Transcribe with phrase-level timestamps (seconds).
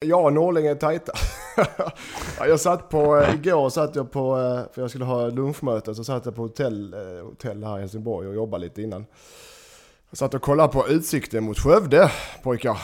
[0.00, 1.12] Jag och Norling är tajta.
[2.38, 6.04] jag satt på, eh, igår satt jag på, eh, för jag skulle ha lunchmöte, så
[6.04, 9.06] satt jag på hotell, eh, hotell här i Helsingborg och jobbade lite innan.
[10.10, 12.10] Jag satt och kollade på utsikten mot Skövde,
[12.42, 12.78] pojkar.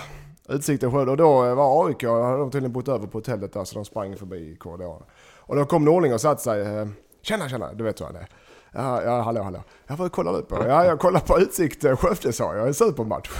[0.49, 3.75] Utsikten Skövde och då var AIK, hade hade tydligen bott över på hotellet där så
[3.75, 5.03] de sprang förbi korridoren.
[5.37, 6.89] Och då kom Norling och satte sig,
[7.23, 8.29] tjena tjena, du vet hur han är.
[8.77, 9.63] Ja, ja, hallå, hallå.
[9.87, 12.75] Jag får kolla ut på Ja, jag kollar på Utsikt eh, Skövde sa jag, en
[12.75, 13.31] supermatch.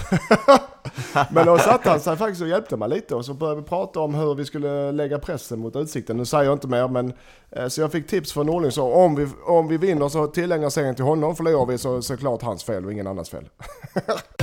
[1.31, 4.01] Men då satte han sig faktiskt och hjälpte mig lite och så började vi prata
[4.01, 6.17] om hur vi skulle lägga pressen mot Utsikten.
[6.17, 7.13] Nu säger jag inte mer men
[7.51, 10.71] eh, så jag fick tips från Norling så om vi, om vi vinner så tillägnar
[10.71, 13.49] serien till honom, förlorar vi så såklart hans fel och ingen annans fel.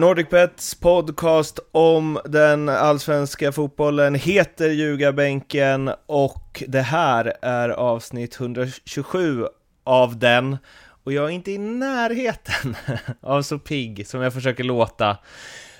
[0.00, 9.46] NordicBets podcast om den allsvenska fotbollen heter Ljugarbänken och det här är avsnitt 127
[9.84, 10.56] av den.
[11.04, 12.76] Och jag är inte i närheten
[13.20, 15.10] av så pigg som jag försöker låta.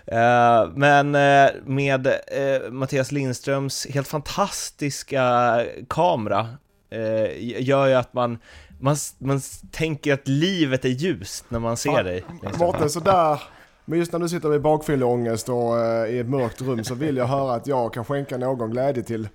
[0.07, 6.49] Eh, men eh, med eh, Mattias Lindströms helt fantastiska kamera
[7.39, 8.39] gör ju att man
[8.81, 12.25] man, man tänker att livet är ljust när man ser dig.
[12.59, 13.41] Mårten, sådär
[13.91, 17.17] men just när du sitter med bakfylleångest och uh, i ett mörkt rum så vill
[17.17, 19.29] jag höra att jag kan skänka någon glädje till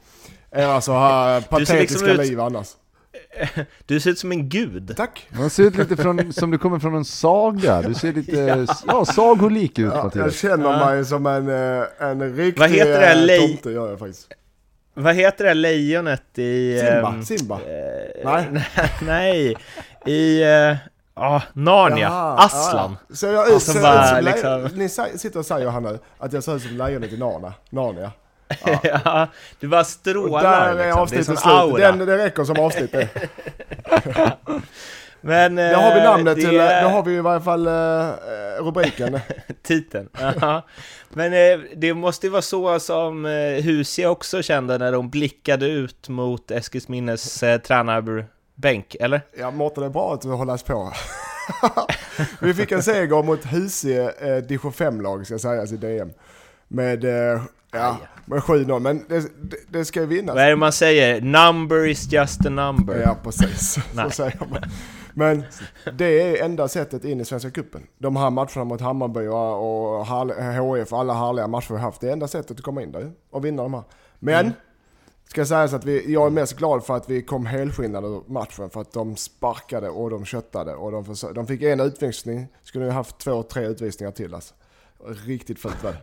[0.52, 2.67] era så här patetiska liksom liv annars.
[3.86, 4.94] Du ser ut som en gud.
[4.97, 5.28] Tack.
[5.30, 7.81] Man ser ut lite från, som du kommer från en saga.
[7.81, 8.36] Du ser lite,
[8.67, 10.25] ja, ja sagolik ut ja, Mattias.
[10.25, 10.86] Jag känner ja.
[10.86, 14.28] mig som en, eh, en riktig Vad heter det eh, tomte, gör jag faktiskt.
[14.94, 16.80] Vad heter det lejonet i...
[16.80, 17.09] Simba?
[17.09, 17.56] Um, Simba?
[17.56, 18.67] Eh, nej.
[19.02, 19.56] nej,
[20.06, 20.44] i...
[20.44, 20.78] Uh,
[21.16, 22.97] Ja, Narnia, Jaha, Aslan.
[23.08, 23.16] Ja.
[23.16, 24.69] Så jag alltså, bara, liksom...
[24.73, 27.53] Ni sitter och säger här nu att jag ser ut som lejonet i Narnia.
[27.69, 28.11] Narnia.
[28.66, 28.80] Ja.
[28.83, 29.27] ja,
[29.59, 30.38] du bara strålar.
[30.38, 31.02] Och där är liksom.
[31.02, 31.75] avsnittet slut.
[31.77, 33.09] Den, det räcker som avsnitt det.
[35.22, 36.41] Men, då har vi eh, namnet det...
[36.41, 38.13] till, då har vi i varje fall uh,
[38.59, 39.19] rubriken.
[39.63, 40.09] Titeln.
[41.09, 43.25] Men uh, det måste ju vara så som
[43.63, 49.21] Husie också kände när de blickade ut mot Eskilsminnes tränarbänk bänk, eller?
[49.38, 50.93] Ja, Mårten, det är bra att du hållas på.
[52.39, 56.11] vi fick en seger mot Husie eh, division 5-lag, ska sägas, i DM.
[56.67, 60.35] Med, eh, ja, med 7-0, men det, det, det, ska ju vinnas.
[60.35, 61.21] Vad är det man säger?
[61.21, 63.01] Number is just a number.
[63.01, 63.77] Ja, precis.
[63.95, 64.63] så säger man.
[65.17, 65.43] Men
[65.97, 67.87] det är enda sättet in i Svenska Cupen.
[67.97, 72.01] De här matcherna mot Hammarby och HF, alla härliga matcher vi haft.
[72.01, 73.83] Det är enda sättet att komma in där och vinna de här.
[74.19, 74.53] Men mm.
[75.30, 78.69] Ska sägas att vi, jag är mest glad för att vi kom helskinnade ur matchen
[78.69, 82.86] för att de sparkade och de köttade och de, försö- de fick en utvisning, skulle
[82.86, 84.53] ha haft två, tre utvisningar till alltså.
[85.25, 85.96] Riktigt fult var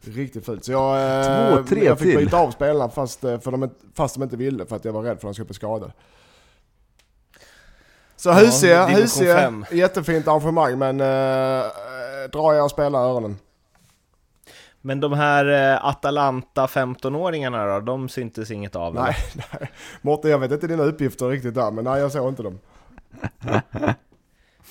[0.00, 0.64] Riktigt fult.
[0.64, 2.24] Så jag, eh, Två, tre jag fick till.
[2.24, 5.02] byta av spelarna fast, eh, för de, fast de inte ville för att jag var
[5.02, 5.92] rädd för att de skulle bli skadade.
[8.16, 11.06] Så ja, Husie, Husie, jättefint arrangemang men äh,
[12.32, 13.38] dra era spelare öronen.
[14.86, 18.94] Men de här eh, Atalanta 15-åringarna då, de syntes inget av?
[18.94, 19.70] Nej, nej.
[20.02, 22.58] Mårten, jag vet inte dina uppgifter riktigt där, men nej jag såg inte dem.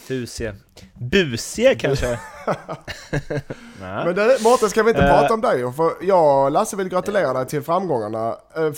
[0.07, 0.56] Tusie.
[0.94, 2.19] Busie kanske?
[3.79, 5.73] men Mårten, ska vi inte uh, prata om dig?
[5.73, 8.35] För jag och Lasse vill gratulera dig till framgångarna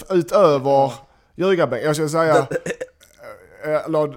[0.10, 0.92] utöver
[1.36, 1.88] ljugarbänken.
[1.88, 2.46] Jag skulle säga Eh,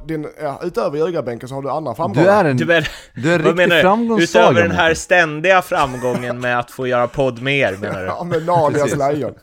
[0.06, 2.24] din, ja, utöver ljugarbänken så har du andra framgångar.
[2.24, 4.44] Du är en, du är, du är en riktig framgångssaga.
[4.44, 8.06] Utöver den här ständiga framgången med att få göra podd med er menar du?
[8.18, 9.34] Ja, med Nadias lejon.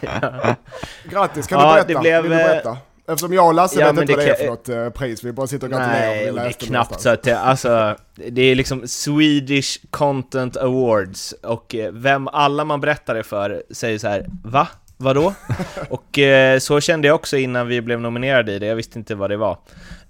[0.00, 0.54] ja.
[1.04, 2.00] Grattis, kan ja, du berätta?
[2.00, 2.76] Blev, Vill du berätta?
[3.10, 5.32] Eftersom jag och Lasse ja, vet inte vad det är för något uh, pris, vi
[5.32, 6.00] bara sitter och gratulerar.
[6.00, 11.74] Nej, det är knappt så att det, alltså, det är liksom Swedish Content Awards och
[11.74, 14.68] eh, vem alla man berättar det för säger så här, va?
[15.00, 15.34] Vadå?
[15.88, 19.14] och eh, så kände jag också innan vi blev nominerade i det, jag visste inte
[19.14, 19.58] vad det var.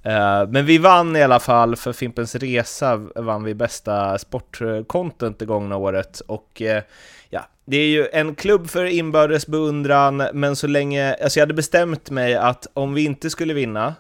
[0.03, 5.47] Eh, men vi vann i alla fall, för Fimpens Resa vann vi bästa sportcontent det
[5.47, 6.21] gångna året.
[6.21, 6.83] Och eh,
[7.31, 11.55] ja, det är ju en klubb för inbördes beundran, men så länge, alltså jag hade
[11.55, 13.95] bestämt mig att om vi inte skulle vinna,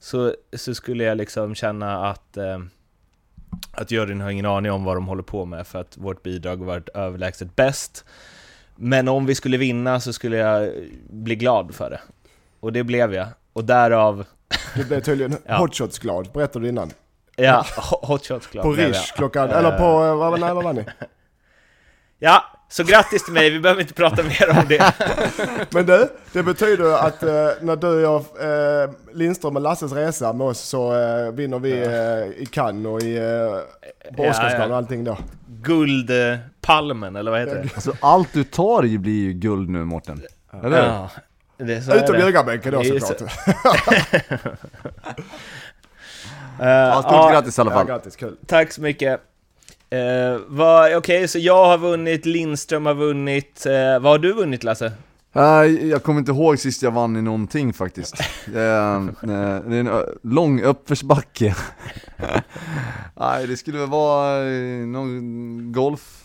[0.00, 2.58] så, så skulle jag liksom känna att eh,
[3.72, 6.56] att juryn har ingen aning om vad de håller på med för att vårt bidrag
[6.56, 8.04] varit överlägset bäst.
[8.76, 10.70] Men om vi skulle vinna så skulle jag
[11.10, 12.00] bli glad för det.
[12.60, 13.28] Och det blev jag.
[13.52, 14.24] Och därav...
[14.74, 15.56] Du blev tydligen ja.
[15.56, 16.90] hotshots-glad, berättade du innan.
[17.36, 17.66] Ja,
[18.02, 20.84] hotshots-glad På Rish klockan, eller på, vad, när var ni?
[22.18, 24.92] Ja, Så grattis till mig, vi behöver inte prata mer om det.
[25.70, 27.28] Men du, det betyder att eh,
[27.60, 28.16] när du gör
[28.84, 33.02] eh, Lindström och Lasses resa med oss så eh, vinner vi eh, i Cannes och
[33.02, 35.18] i eh, Båstadskalan och allting då.
[35.62, 37.68] Guldpalmen, eller vad heter det?
[37.74, 40.22] Alltså allt du tar i blir ju guld nu Mårten.
[40.64, 40.86] Eller?
[40.86, 41.10] Ja,
[41.56, 43.22] det är så är Utom ljugarbänken då såklart.
[46.60, 47.86] Eh, Ja, stort ja, grattis i alla Ja, fall.
[47.86, 48.36] grattis, kul.
[48.46, 49.20] Tack så mycket.
[49.94, 53.66] Uh, Okej, så jag har vunnit, Lindström har vunnit.
[53.66, 54.92] Eh, vad har du vunnit Lasse?
[55.32, 58.14] Nej, jag kommer inte ihåg sist jag vann i någonting faktiskt.
[58.46, 61.54] Det är, eh, det är en ö- lång uppförsbacke.
[63.20, 66.22] Nej, det skulle väl vara eh, någon golf,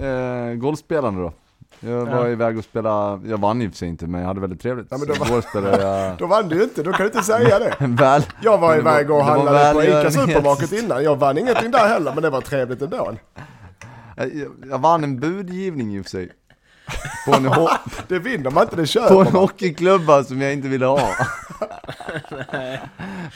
[0.00, 1.32] eh, golfspelande då.
[1.84, 2.28] Jag var Ja.
[2.28, 4.86] iväg och spelade, jag vann i och för sig inte men jag hade väldigt trevligt.
[4.90, 7.22] Ja, men då var- spelade jag Då vann du ju inte, då kan du inte
[7.22, 7.74] säga det.
[7.86, 8.22] väl.
[8.42, 10.10] Jag var iväg och handlade på Ica.
[10.10, 11.04] Supermarket innan.
[11.04, 13.16] Jag vann ingenting där heller, men det var trevligt ändå.
[14.16, 14.30] Jag,
[14.70, 16.28] jag vann en budgivning i och för sig.
[17.26, 17.68] På en, ho-
[18.08, 19.32] Det vinner man inte, det på köper en man.
[19.32, 21.08] hockeyklubba som jag inte ville ha.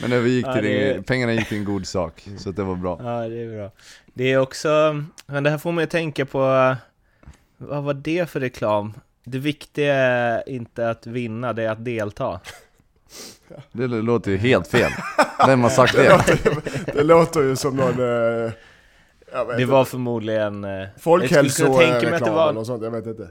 [0.00, 2.74] Men det gick Ja, till, det- pengarna gick till en god sak, så det var
[2.74, 2.98] bra.
[3.02, 3.70] Ja, det är bra.
[4.14, 4.68] Det är också,
[5.26, 6.74] men det här får mig att tänka på,
[7.56, 8.92] vad var det för reklam?
[9.24, 12.40] Det viktiga är inte att vinna, det är att delta.
[13.72, 14.90] Det låter ju helt fel.
[15.46, 16.08] Vem har sagt Det det?
[16.10, 17.98] låter, det låter ju som någon...
[18.00, 18.52] Eh,
[19.32, 20.64] jag vet Det var förmodligen...
[20.64, 23.28] eh, Folkhälsoreklam var- eller något sånt, jag vet inte.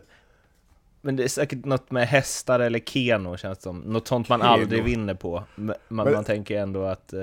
[1.02, 3.80] Men det är säkert något med hästar eller keno känns det som.
[3.80, 4.52] Något sånt man Keno.
[4.54, 5.44] aldrig vinner på.
[5.56, 7.20] Men man, Men- man tänker ändå att eh,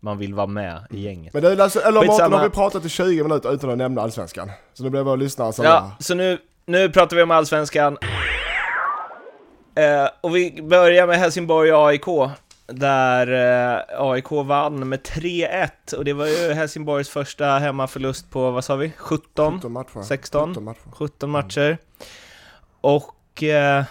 [0.00, 1.32] man vill vara med i gänget.
[1.34, 2.36] Men det är alltså, eller Mårten Skitsamma.
[2.36, 4.50] har vi pratat i 20 minuter utan att nämna Allsvenskan.
[4.74, 7.98] Så nu blir våra lyssnare så Ja, så nu, nu pratar vi om Allsvenskan.
[9.74, 12.04] Eh, och vi börjar med Helsingborg AIK.
[12.66, 13.26] Där
[13.76, 18.76] eh, AIK vann med 3-1 och det var ju Helsingborgs första hemmaförlust på, vad sa
[18.76, 18.92] vi?
[18.96, 19.54] 17?
[19.54, 20.02] 17 matcher.
[20.02, 20.48] 16?
[20.48, 20.90] 17 matcher.
[20.92, 21.78] 17 matcher.
[22.80, 23.42] Och...
[23.42, 23.84] Eh,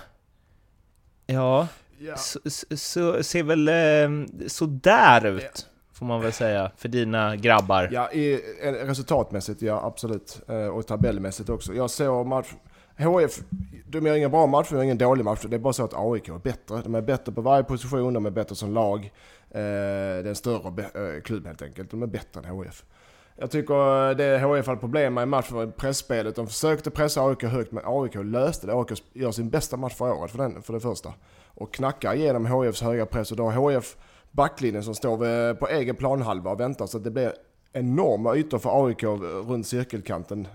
[1.26, 1.68] ja,
[2.16, 5.68] så, så, så ser väl eh, sådär ut,
[6.00, 7.90] får man väl säga, för dina grabbar.
[7.92, 10.42] Ja, i, eh, resultatmässigt ja, absolut.
[10.48, 11.74] Eh, och tabellmässigt också.
[11.74, 12.48] Jag såg match...
[12.98, 13.40] HF,
[13.88, 15.46] de gör ingen bra match, de gör ingen dålig match.
[15.50, 16.82] Det är bara så att AIK är bättre.
[16.84, 19.06] De är bättre på varje position, de är bättre som lag.
[19.06, 19.10] Eh,
[19.52, 21.92] det är en större klubb helt enkelt.
[21.92, 22.84] De är bättre än HF.
[23.36, 26.36] Jag tycker det HIF hade problem med i matchen var pressspelet.
[26.36, 28.74] De försökte pressa AIK högt, men AIK löste det.
[28.74, 31.14] AIK gör sin bästa match för året för, den, för det första.
[31.46, 33.96] Och knackar igenom HIFs höga press och då har HF
[34.32, 37.34] backlinjen som står på egen planhalva och väntar så att det blir
[37.74, 39.04] enorma ytor för AIK
[39.48, 40.48] runt cirkelkanten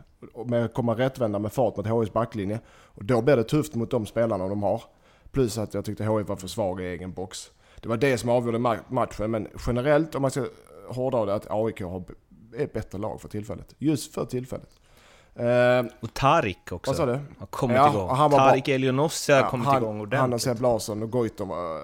[0.47, 2.61] med att komma rättvända med fart mot HIs backlinje.
[2.69, 4.83] Och då blir det tufft mot de spelarna de har.
[5.31, 7.51] Plus att jag tyckte HIF var för svag i egen box.
[7.81, 10.47] Det var det som avgjorde matchen, men generellt om man ska
[10.89, 12.05] hårdra det att AIK har,
[12.57, 13.75] är ett bättre lag för tillfället.
[13.79, 14.81] Just för tillfället.
[15.37, 16.91] Eh, Och Tarik också.
[16.91, 17.13] vad sa du?
[17.39, 18.09] Har kommit Ja, igång.
[18.09, 18.31] och han.
[18.31, 20.43] Tarik Elionossi har Ja, kommit han, igång Han och ordentligt.
[20.43, 21.83] Seb Larsson och Goitom var eh,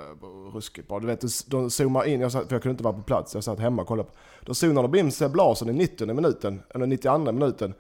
[0.55, 1.00] ruskigt bra.
[1.00, 3.44] Du vet, de zoomar in, jag satt, för jag kunde inte vara på plats, jag
[3.44, 4.14] satt hemma och kollade på.
[4.44, 7.75] Då zoomade de in Seb Larsson i 90 minuten, eller 92 minuten,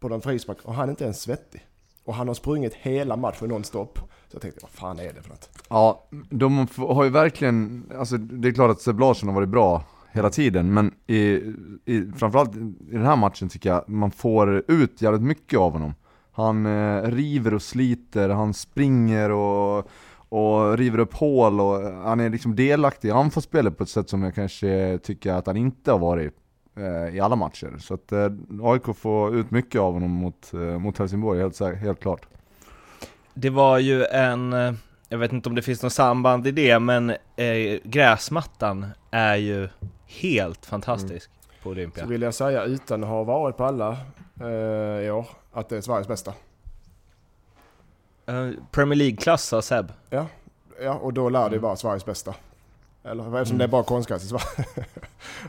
[0.00, 1.66] på den frispark och han är inte ens svettig.
[2.04, 3.98] Och han har sprungit hela matchen nonstop.
[3.98, 5.48] Så jag tänkte, vad fan är det för något?
[5.68, 9.82] Ja, de har ju verkligen, alltså det är klart att Seb Larsson har varit bra
[10.14, 11.40] hela tiden, men i,
[11.84, 15.94] i, framförallt i den här matchen tycker jag man får ut jävligt mycket av honom.
[16.32, 19.88] Han eh, river och sliter, han springer och,
[20.28, 24.08] och river upp hål och eh, han är liksom delaktig i anfallsspelet på ett sätt
[24.08, 26.34] som jag kanske tycker att han inte har varit
[26.76, 27.76] eh, i alla matcher.
[27.78, 28.30] Så att eh,
[28.62, 32.26] AIK får ut mycket av honom mot, eh, mot Helsingborg, helt, helt klart.
[33.34, 34.72] Det var ju en, eh,
[35.14, 39.68] jag vet inte om det finns något samband i det, men eh, gräsmattan är ju
[40.06, 41.30] helt fantastisk
[41.62, 42.04] på Olympia.
[42.04, 43.96] Så vill jag säga utan att ha varit på alla
[44.40, 46.34] eh, i år, att det är Sveriges bästa.
[48.26, 49.92] Eh, Premier League-klass sa Seb.
[50.10, 50.26] Ja,
[50.82, 52.34] ja och då lär det vara Sveriges bästa.
[53.04, 54.44] Eller eftersom det är bara konstgräs i Sverige.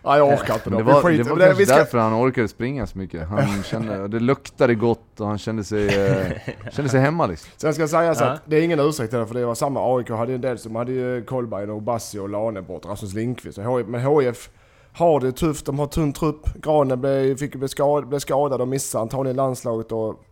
[0.03, 0.77] ja, jag orkar inte då.
[0.77, 3.27] Det var, skiter- det var det- kanske ska- därför han orkade springa så mycket.
[3.27, 6.31] Han kände, det luktade gott och han kände sig, eh,
[6.71, 7.51] kände sig hemma liksom.
[7.57, 8.29] Sen ska jag säga så Ja.
[8.29, 10.57] att det är ingen ursäkt till det, för det var samma AIK hade en del
[10.59, 13.57] som hade ju Kolbeinn och Bassi och Lane bort, Rasmus Lindqvist.
[13.87, 14.49] Men HIF
[14.93, 16.53] har det tufft, de har tunn trupp.
[16.55, 20.23] Granen blev, fick, blev, skad, blev skadad och missade antagligen landslaget och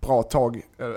[0.00, 0.92] bra tag, eh, eh,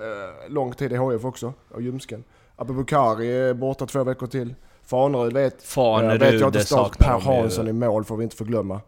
[0.49, 2.23] lång tid i HIF också, och Ljumsken.
[2.55, 4.55] Abubakari är borta två veckor till.
[4.85, 7.35] Fanerud vet, Fanerud, vet jag inte saknar Per.
[7.41, 8.81] Hansson i mål får vi inte förglömma.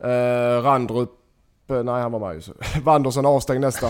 [0.00, 1.10] Eh, Randrup,
[1.70, 2.40] eh, nej han var med ju.
[2.40, 2.52] så.
[2.84, 3.86] Wanderson avstängd nästa.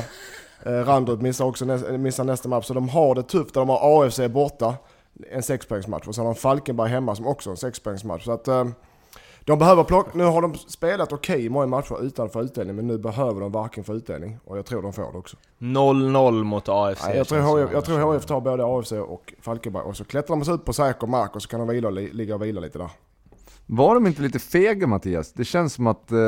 [0.67, 2.67] Eh, Randrup missar också nä- missar nästa match.
[2.67, 3.55] Så de har det tufft.
[3.55, 4.75] De har AFC borta,
[5.31, 6.09] en sexpoängsmatch.
[6.09, 8.25] Och så har de Falkenberg hemma som också har en sexpoängsmatch.
[8.25, 8.65] Så att, eh,
[9.45, 12.87] De behöver plocka, nu har de spelat okej många matcher utan att få utdelning, men
[12.87, 14.39] nu behöver de varken få utdelning.
[14.45, 15.37] Och jag tror de får det också.
[15.59, 17.05] 0-0 mot AFC.
[17.07, 18.17] Nej, jag, tror HF, som jag tror annars.
[18.23, 21.37] HF tar både AFC och Falkenberg och så klättrar de sig ut på säker mark
[21.37, 22.91] och så kan de vila, li- ligga och vila lite där.
[23.67, 25.33] Var de inte lite fega Mattias?
[25.33, 26.19] Det känns som att eh,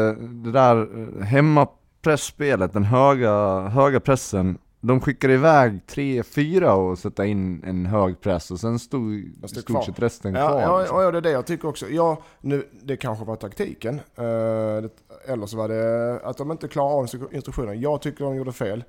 [0.45, 0.77] det där
[1.19, 8.21] eh, hemmapressspelet, den höga, höga pressen, de skickade iväg 3-4 och sätta in en hög
[8.21, 10.61] press och sen stod i stort sett resten Ja, kvar.
[10.61, 11.01] ja, liksom.
[11.03, 11.87] ja, det är det jag tycker också.
[11.89, 13.95] Ja, nu, det kanske var taktiken.
[13.95, 14.89] Eh, det,
[15.27, 17.81] eller så var det att de inte klarar av instru- instruktionen.
[17.81, 18.85] Jag tycker de gjorde fel.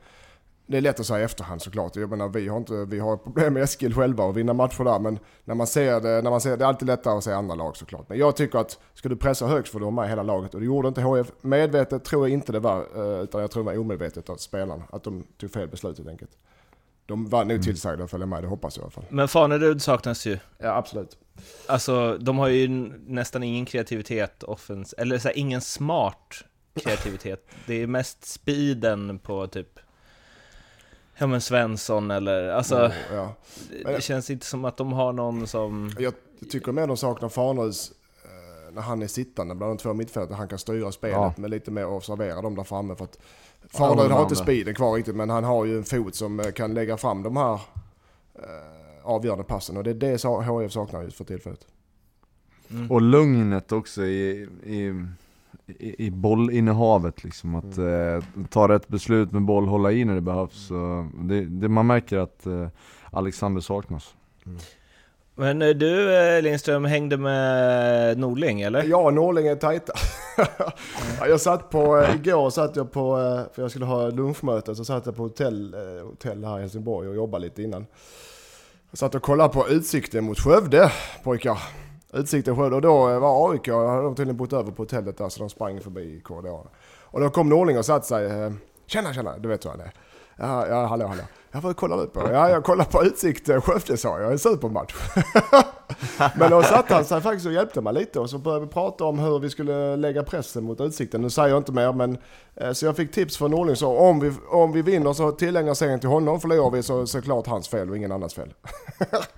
[0.68, 1.96] Det är lätt att säga i efterhand såklart.
[1.96, 5.00] Jag menar, vi har, inte, vi har problem med Eskil själva och vinna matcher där.
[5.00, 7.56] Men när man ser det, när man ser, det är alltid lättare att se andra
[7.56, 8.10] lag såklart.
[8.10, 10.54] Men jag tycker att ska du pressa högt får du ha med hela laget.
[10.54, 11.32] Och det gjorde inte HF.
[11.42, 12.80] Medvetet tror jag inte det var.
[12.96, 14.84] eh, Utan jag tror det var omedvetet av spelarna.
[14.92, 16.32] Att de tog fel beslut helt enkelt.
[17.06, 19.04] De var nog tillsagda att följa med, det hoppas jag i alla fall.
[19.10, 20.38] Men Fanerud saknas ju.
[20.58, 21.18] Ja, absolut.
[21.68, 22.68] Alltså, de har ju
[23.08, 26.34] nästan ingen kreativitet, offens eller så här, ingen smart
[26.84, 27.48] kreativitet.
[27.66, 29.80] Det är mest speeden på typ
[31.18, 33.34] Ja men Svensson eller, alltså ja.
[33.70, 35.92] det, det känns inte som att de har någon som...
[36.00, 36.14] Jag
[36.52, 37.92] tycker mer de saknar Farnerus
[38.24, 40.38] eh, när han är sittande bland de två mittfältarna.
[40.38, 41.34] Han kan styra spelet Ja.
[41.38, 42.96] med lite mer och servera dem där framme.
[42.96, 43.18] För att
[43.62, 46.40] Ja, Farnerud har men inte speeden kvar riktigt men han har ju en fot som
[46.40, 47.54] eh, kan lägga fram de här
[48.36, 49.78] eh, avgörande passen.
[49.78, 51.68] Och det är det HF saknar just för tillfället.
[52.70, 52.92] Mm.
[52.92, 55.06] Och lugnet också i, i,
[55.68, 57.56] i, i bollinnehavet liksom.
[57.56, 58.18] Att Mm.
[58.18, 60.68] eh, ta rätt beslut med boll, hålla i när det behövs.
[60.68, 62.68] Så det, det, man märker att eh,
[63.12, 64.14] Alexander saknas.
[65.36, 68.84] Men eh, du eh, Lindström hängde med Norling eller?
[68.84, 69.94] Ja, Norling är tajta.
[71.20, 73.16] ja, jag satt på, eh, igår satt jag på,
[73.54, 77.16] för jag skulle ha lunchmöte, så satt jag på hotell, hotell här i Helsingborg och
[77.16, 77.86] jobbade lite innan.
[78.92, 80.92] Jag satt och kollade på utsikten mot Skövde,
[81.24, 81.58] pojkar.
[82.16, 85.30] Utsikten Skövde, och då eh, var AIK, hade de tydligen bott över på hotellet där
[85.30, 86.68] så de sprang förbi korridoren.
[87.02, 88.52] Och då kom Norling och satte sig, eh,
[88.86, 89.92] tjena tjena, du vet hur han är.
[90.38, 91.22] Ja, ja hallå hallå.
[91.56, 92.20] Jag vad kollar du på?
[92.32, 94.94] Ja, jag kollar på Utsikt eh, Skövde sa jag, en supermatch.
[96.36, 99.04] Men då satte han sig faktiskt och hjälpte mig lite och så började vi prata
[99.04, 101.22] om hur vi skulle lägga pressen mot Utsikten.
[101.22, 102.18] Nu säger jag inte mer men
[102.56, 105.74] eh, så jag fick tips från Norling så om vi, om vi vinner så tillägnar
[105.74, 106.42] serien till honom.
[106.42, 108.54] Förlorar vi så såklart hans fel och ingen annans fel.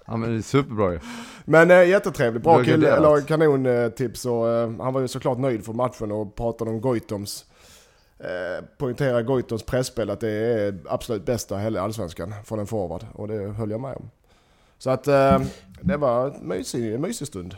[0.05, 0.99] Ja men det är superbra ju.
[1.45, 5.73] Men äh, jättetrevlig, bra kille, eller kanontips och eh, han var ju såklart nöjd för
[5.73, 7.45] matchen och pratade om Goitoms
[8.19, 13.27] eh, poängtera Goitons presspel att det är absolut bästa hela allsvenskan från en forward och
[13.27, 14.09] det höll jag med om.
[14.77, 15.41] Så att eh,
[15.81, 17.55] det var en mysig, en mysig stund.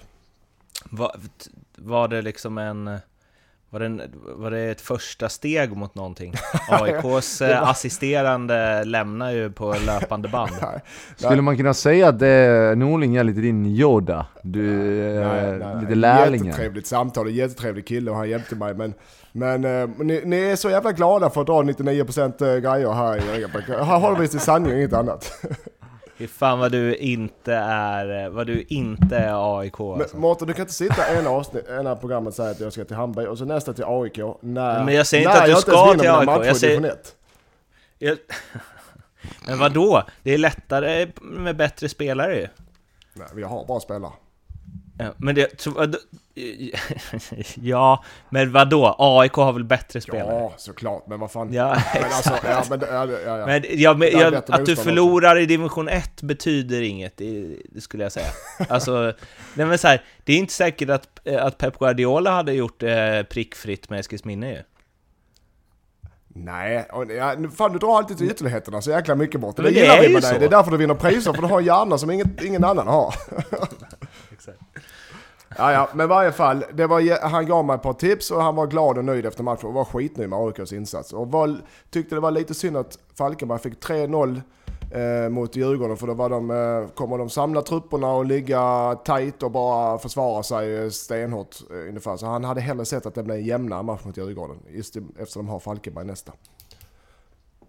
[0.90, 1.16] Var,
[1.76, 2.98] var det liksom en...
[3.72, 4.02] Var det, en,
[4.36, 6.34] var det ett första steg mot någonting?
[6.70, 10.52] AIKs eh, assisterande lämnar ju på löpande band.
[11.16, 14.26] Skulle man kunna säga att det, Norling är lite din Yoda?
[14.44, 16.46] Du är nej, nej, lite lärlingen?
[16.46, 18.74] Jättetrevligt samtal och jättetrevlig kille och han hjälpte mig.
[18.74, 18.94] Men,
[19.32, 23.46] men eh, ni, ni är så jävla glada för att dra 99% grejer här i
[23.72, 25.34] Här håller vi till sanning inget annat.
[26.20, 30.18] Fy fan vad du inte är, vad du inte är AIK Men alltså.
[30.18, 33.28] Mårten, du kan inte sitta ena, avsnitt, ena programmet säga att jag ska till Hamburg
[33.28, 36.10] och så nästa till AIK när, Men jag säger inte att du jag ska till
[36.10, 37.16] AIK, jag säger- division 1.
[37.98, 38.18] Jag...
[39.48, 40.04] Men vad då?
[40.24, 42.48] Det är lättare med bättre spelare ju.
[43.14, 44.12] Nej, vi har bra spelare.
[45.18, 45.68] Men det...
[47.56, 48.96] Ja, men vad då?
[49.00, 50.34] AIK har väl bättre spelare?
[50.34, 51.08] Ja, såklart.
[51.08, 51.54] Men vad fan.
[51.54, 53.46] Ja, men alltså, ja, men, ja, ja.
[53.46, 58.04] Men, ja, men jag, att du förlorar i division 1 betyder inget, det, det skulle
[58.04, 58.28] jag säga.
[58.70, 59.14] Alltså,
[59.54, 63.26] nej men så här, det är inte säkert att, att Pep Guardiola hade gjort det
[63.30, 64.64] prickfritt med Eskilsminne ju.
[66.28, 69.56] Nej, och, ja, fan du drar alltid till ytterligheterna så jäkla mycket bort.
[69.56, 70.40] Det, det gillar vi med dig.
[70.40, 72.88] Det är därför du vinner priser, för du har en hjärna som ingen, ingen annan
[72.88, 73.16] har.
[75.60, 78.42] Ja, ja, men i varje fall, det var, han gav mig ett par tips och
[78.42, 81.14] han var glad och nöjd efter matchen och var skitnöjd med AIKs insats.
[81.14, 81.58] Och var,
[81.90, 84.42] tyckte det var lite synd att Falkenberg fick 3-0
[84.92, 89.44] eh, mot Djurgården för då var de, eh, kommer de samla trupperna och ligga tight
[89.44, 92.18] och bara försvara sig eh, stenhårt eh, ungefär.
[92.18, 95.46] Så han hade hellre sett att det blev en jämnare match mot Djurgården just eftersom
[95.46, 96.32] de har Falkenberg nästa.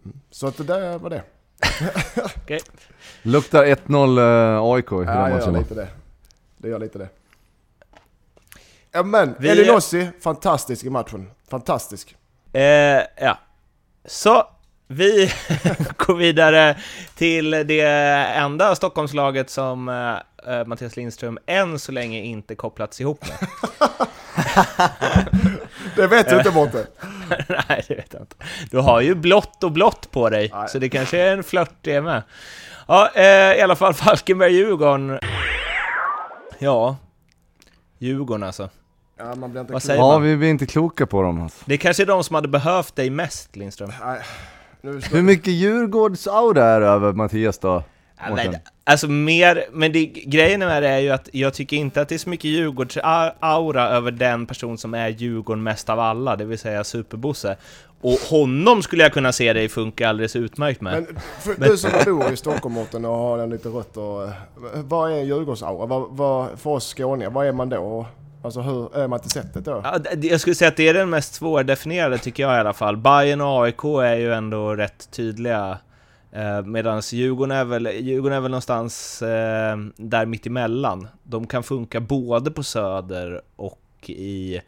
[0.05, 0.17] Mm.
[0.31, 1.23] Så att det där var det.
[2.37, 2.61] Okej.
[3.23, 5.55] Luktar 1-0 eh, AIK i Ja, den det gör matchen.
[5.55, 5.89] lite det.
[6.59, 7.09] Det gör lite det.
[8.93, 11.31] Ja, men Vi- Elinossi, fantastisk i matchen.
[11.51, 12.17] Fantastisk.
[12.53, 12.63] Eh,
[13.21, 13.39] ja.
[14.05, 14.47] Så,
[14.89, 15.33] vi
[15.97, 16.77] går vidare
[17.15, 17.81] till det
[18.37, 23.39] enda Stockholmslaget som eh, eh, Mattias Lindström än så länge inte kopplats ihop med.
[25.97, 26.87] Det vet du inte Mårten.
[27.69, 28.37] Nej, det vet jag inte.
[28.71, 30.69] Du har ju blått och blått på dig, Nej.
[30.69, 32.23] så det kanske är en flört det med.
[32.89, 35.19] Ja, eh, i alla fall Falkenberg-Djurgården.
[36.59, 36.97] Ja,
[37.99, 38.69] Djurgården alltså.
[39.25, 39.87] Ja, man blir inte Vad klok.
[39.87, 40.23] säger Ja, man?
[40.23, 41.59] vi blir inte kloka på dem alltså.
[41.65, 43.93] Det är kanske är de som hade behövt dig mest, Lindström.
[44.05, 44.21] Nej,
[44.81, 47.83] nu Hur mycket Djurgårdsaura är det över Mattias då?
[48.23, 48.51] Ja, Mårten?
[48.51, 52.09] men, alltså mer, men det, grejen med det är ju att jag tycker inte att
[52.09, 56.45] det är så mycket Djurgårds-aura över den person som är Djurgården mest av alla, det
[56.45, 57.57] vill säga Superbosse.
[58.03, 60.93] Och honom skulle jag kunna se dig funka alldeles utmärkt med.
[60.93, 64.33] Men för, du som bor i Stockholm Mårten och har en lite rötter.
[64.89, 65.87] Vad är en Djurgårdsaura?
[65.87, 68.07] Vad, vad, för oss skåningar, vad är man då?
[68.43, 69.81] Alltså hur är man till sättet då?
[69.85, 72.97] Ja, jag skulle säga att det är den mest svårdefinierade tycker jag i alla fall.
[72.97, 75.79] Bayern och AIK är ju ändå rätt tydliga.
[76.33, 81.09] Eh, Medan Djurgården är väl, Djurgården är väl någonstans eh, där mittemellan.
[81.23, 84.61] De kan funka både på Söder och i,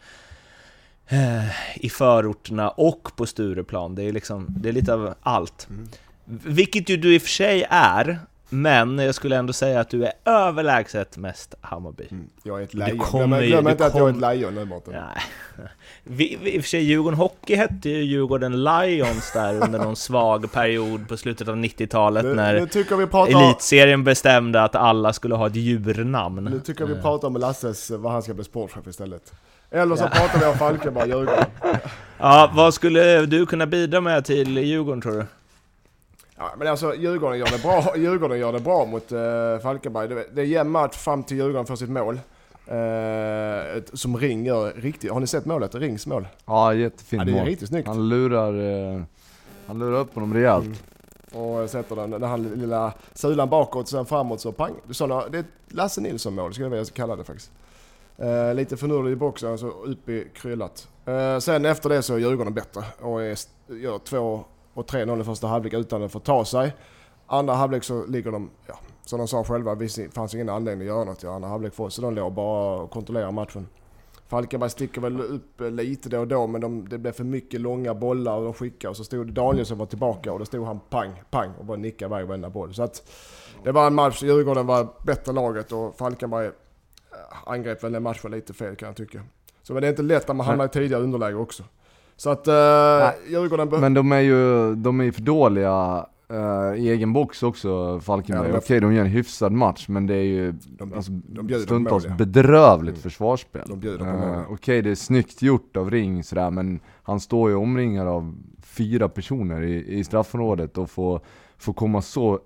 [1.06, 3.94] eh, i förorterna och på Stureplan.
[3.94, 5.66] Det är liksom, det är lite av allt.
[5.70, 5.88] Mm.
[6.24, 8.18] Vilket ju du i och för sig är,
[8.52, 12.06] men jag skulle ändå säga att du är överlägset mest Hammarby.
[12.10, 12.98] Mm, Jag är ett lejon.
[12.98, 14.94] kommer Glöm, glöm inte att jag är ett lejon nu Mårten.
[14.94, 15.22] Nej.
[16.04, 19.96] Vi, vi, I och för sig, Djurgården Hockey hette ju Djurgården Lions där under någon
[20.06, 22.60] svag period på slutet av 90-talet Nu, när
[22.96, 26.44] nu pratar, elitserien bestämde att alla skulle ha ett djurnamn.
[26.44, 29.32] nu tycker vi Eh, pratar om Lasses, vad han ska bli sportchef istället.
[29.70, 30.08] Eller så Ja.
[30.08, 31.44] pratar vi om Falkenberg, Djurgården.
[32.18, 35.24] Ja, vad skulle du kunna bidra med till Djurgården tror du?
[36.42, 39.18] Ja, men alltså Djurgården gör det bra, Djurgården gör det bra mot uh,
[39.62, 40.08] Falkenberg.
[40.08, 42.18] Det, det är jämn match fram till Djurgården får sitt mål.
[42.66, 45.10] Eh, som Ring gör riktigt.
[45.10, 45.74] Har ni sett målet?
[45.74, 46.28] Rings mål?
[46.46, 47.46] Ja, jättefint Ja, det är mål.
[47.46, 47.88] riktigt snyggt.
[47.88, 48.54] Han lurar,
[48.94, 49.02] eh,
[49.66, 50.64] han lurar upp honom rejält.
[51.34, 51.42] Mm.
[51.42, 54.72] Och sätter den, den här lilla sulan bakåt, sen framåt så pang.
[54.90, 57.50] Såna, det är ett Lasse Nilsson mål skulle jag vilja kalla det faktiskt.
[58.18, 60.88] Eh, lite finurlig i boxen, så upp i kryllat.
[61.06, 65.24] Eh, sen efter det så är Djurgården bättre och är, gör 2 och 3-0 i
[65.24, 66.76] första halvlek utan att få ta sig.
[67.26, 70.94] Andra halvlek så ligger de, ja, som de sa själva, det fanns ingen anledning att
[70.94, 71.94] göra något i andra halvlek för oss.
[71.94, 73.66] Så de låg bara och kontrollerade matchen.
[74.32, 77.94] Falkenberg sticker väl upp lite då och då men de, det blev för mycket långa
[77.94, 81.22] bollar och de skickade och så stod Danielsson var tillbaka och då stod han pang,
[81.30, 82.74] pang och bara nickade iväg varenda boll.
[82.74, 83.10] Så att
[83.64, 86.52] det var en match, Djurgården var bättre laget och Falkenberg eh,
[87.46, 89.20] angrep väl den matchen lite fel kan jag tycka.
[89.62, 91.62] Så men det är inte lätt när man hamnar i tidigare underläge också.
[92.16, 92.54] Så att uh,
[93.30, 93.68] Djurgården...
[93.68, 98.50] be- Men de är ju, de är för dåliga eh, i egen box också, Falkenberg.
[98.50, 102.06] Ja, Okej, de gör en hyfsad match, men det är ju De- alltså, de stundtals
[102.18, 103.02] bedrövligt Mm.
[103.02, 103.62] försvarsspel.
[103.66, 104.52] De Eh.
[104.52, 109.08] Okej, det är snyggt gjort av Ring sådär, men han står ju omringad av fyra
[109.08, 111.20] personer i, i straffområdet och får,
[111.58, 112.38] får komma så,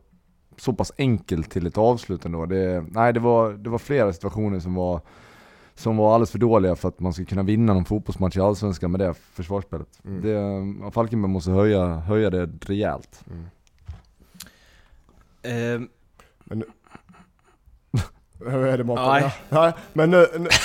[0.57, 2.47] så pass enkelt till ett avslut ändå.
[2.47, 5.01] Det, nej, det var, det var flera situationer som var
[5.77, 8.91] som var alldeles för dåliga för att man ska kunna vinna någon fotbollsmatch i Allsvenskan
[8.91, 9.89] med det försvarsspelet.
[10.05, 10.23] Mm.
[10.23, 10.31] Det,
[10.85, 13.21] ja, Falkenberg måste höja, höja det rejält.
[15.43, 15.51] Eh,
[18.51, 19.05] Hur är det Mårten?
[19.07, 19.35] Nej.
[19.49, 19.63] Ja.
[19.65, 20.27] Nej, men nu...
[20.39, 20.49] nu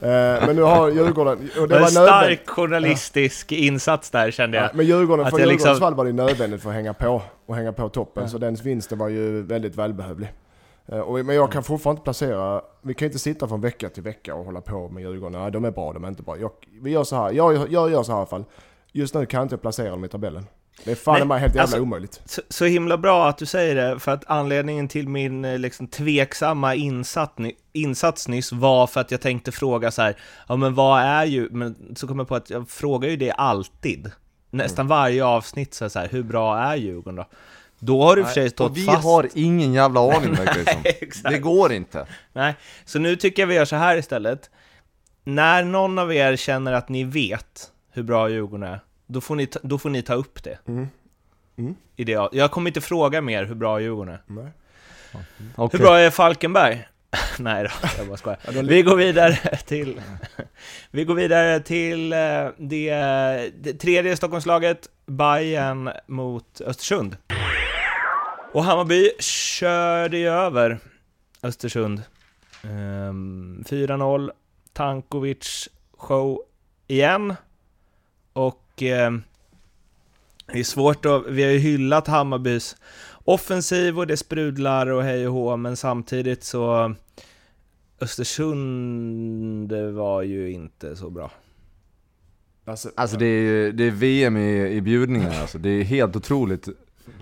[0.00, 1.50] Eh, men nu har Djurgården...
[1.60, 2.48] Och det en var stark nödvändigt.
[2.50, 4.66] journalistisk insats där kände jag.
[4.66, 7.22] Ja, men Djurgården, Att för Djurgårdens liksom- fall var det nödvändigt för att hänga på
[7.46, 8.22] och hänga på toppen.
[8.22, 8.28] Ja.
[8.28, 10.28] Så den vinsten var ju väldigt välbehövlig.
[10.92, 14.34] Eh, men jag kan fortfarande inte placera, vi kan inte sitta från vecka till vecka
[14.34, 15.40] och hålla på med Djurgården.
[15.42, 16.38] Nej, de är bra, de är inte bra.
[16.38, 16.50] Jag,
[16.82, 18.44] vi gör så här, jag, jag gör så här i alla fall.
[18.92, 20.46] Just nu kan jag inte placera dem i tabellen.
[20.84, 22.20] Det är fan Nej, helt jävla alltså- omöjligt.
[22.24, 25.86] Så, så himla bra att du säger det, för att anledningen till min eh, liksom,
[25.86, 27.34] tveksamma insats,
[27.72, 30.16] insats nyss var för att jag tänkte fråga så här,
[30.48, 33.30] ja men vad är ju, men så kom jag på att jag frågar ju det
[33.32, 34.10] alltid.
[34.50, 34.88] Nästan Mm.
[34.98, 37.24] varje avsnitt så här, hur bra är Djurgården då?
[37.78, 39.04] Då har du i och för sig stått och vi fast.
[39.04, 40.80] har ingen jävla aning verkar det som.
[40.84, 41.34] Exakt.
[41.34, 42.06] Det går inte.
[42.32, 44.50] Nej, så nu tycker jag vi gör så här istället.
[45.24, 49.46] När någon av er känner att ni vet hur bra Djurgården är, då får ni
[49.46, 50.58] ta, då får ni ta upp det.
[50.68, 50.88] Mm.
[51.58, 51.74] Mm.
[51.96, 52.28] I det.
[52.32, 54.22] Jag kommer inte fråga mer hur bra Djurgården är.
[54.26, 54.52] Nej.
[55.56, 55.78] Okej.
[55.78, 56.88] Hur bra är Falkenberg?
[57.38, 58.62] Nej då, jag bara skojar.
[58.62, 60.00] Vi går vidare till...
[60.90, 62.18] Vi går vidare till eh,
[62.58, 62.90] det,
[63.60, 67.16] det tredje Stockholmslaget, Bayern mot Östersund.
[68.52, 70.78] Och Hammarby körde ju över
[71.42, 72.02] Östersund.
[72.62, 74.30] Ehm, 4-0,
[74.72, 76.42] Tankovic show
[76.86, 77.34] igen.
[78.32, 79.22] Och ehm,
[80.52, 81.26] det är svårt att...
[81.26, 82.76] Vi har ju hyllat Hammarbys
[83.24, 86.94] offensiv och det sprudlar och hej och hå, men samtidigt så
[88.00, 91.30] Östersund var ju inte så bra.
[92.64, 96.68] Alltså, Alltså det är, det är VM i, i bjudningar alltså, det är helt otroligt.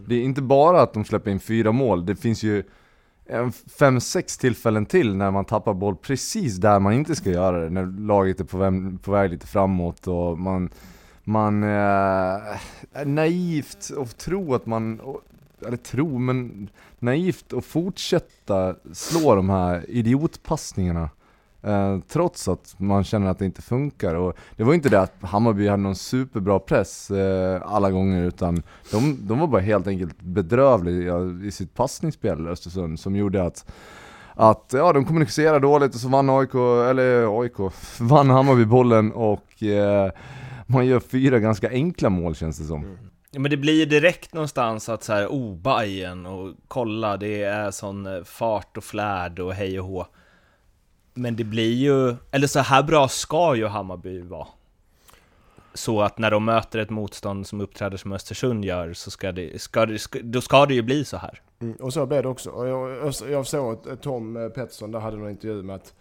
[0.07, 2.63] Det är inte bara att de släpper in fyra mål, det finns ju
[3.29, 7.61] en fem, sex tillfällen till när man tappar boll precis där man inte ska göra
[7.61, 7.71] det.
[7.71, 10.71] När laget är på väg, på väg lite framåt och man,
[11.25, 11.69] man eh,
[12.93, 15.01] är naivt och tro att man,
[15.67, 16.69] eller tro, men
[16.99, 21.11] naivt att fortsätta slå de här idiotpassningarna.
[21.67, 24.15] Eh, trots att man känner att det inte funkar.
[24.15, 28.63] Och det var inte det att Hammarby hade någon superbra press eh, alla gånger utan
[28.91, 33.73] de, de var bara helt enkelt bedrövliga i sitt passningsspel Östersund som gjorde att
[34.39, 36.55] att ja, de kommunicerade dåligt och så vann AIK,
[36.91, 40.11] eller AIK, vann Hammarby bollen och eh,
[40.67, 42.85] man gör fyra ganska enkla mål känns det som.
[42.85, 42.97] Mm.
[43.31, 47.43] Ja, men det blir ju direkt någonstans att så här, oh, Bajen och kolla, det
[47.43, 50.07] är sån eh, fart och flärd och hej och hå.
[51.19, 54.47] Men det blir ju, eller så här bra ska ju Hammarby vara.
[55.75, 59.63] Så att när de möter ett motstånd som uppträder som Östersund gör, så ska det,
[59.63, 61.41] ska det, ska, då ska det ju bli så här.
[61.61, 62.51] Mm, och så blev det också.
[62.51, 65.95] Och jag, jag såg att Tom Pettersson, där hade någon intervju med att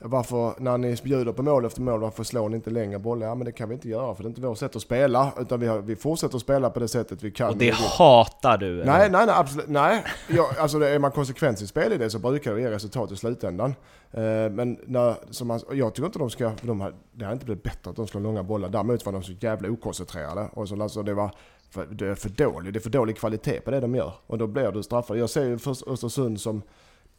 [0.00, 3.26] varför, när ni bjuder på mål efter mål, varför slår ni inte längre bollar?
[3.26, 5.32] Ja men det kan vi inte göra för det är inte vårt sätt att spela.
[5.40, 7.48] Utan vi, har, vi fortsätter att spela på det sättet vi kan.
[7.48, 8.66] Och det hatar du?
[8.66, 8.92] Eller?
[8.92, 9.68] Nej, nej, nej, absolut.
[9.68, 10.04] Nej.
[10.28, 13.16] Jag, alltså är man konsekvent i spel i det så brukar det ge resultat i
[13.16, 13.74] slutändan.
[14.18, 17.44] Uh, men när, som man, jag tycker inte de ska, de har, det har inte
[17.44, 18.68] blivit bättre att de slår långa bollar.
[18.68, 20.48] Däremot var de så jävla okoncentrerade.
[20.52, 21.30] Och så, alltså, det var
[21.70, 24.12] för, det är för dåligt, det är för dålig kvalitet på det de gör.
[24.26, 25.18] Och då blir du straffad.
[25.18, 26.62] Jag ser ju Östersund som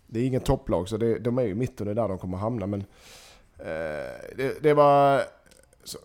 [0.09, 2.37] det är ingen topplag så det, de är ju mitten, det är där de kommer
[2.37, 2.67] hamna.
[2.67, 2.79] Men
[3.59, 3.65] eh,
[4.37, 5.21] det, det, var...
[5.83, 5.97] Så,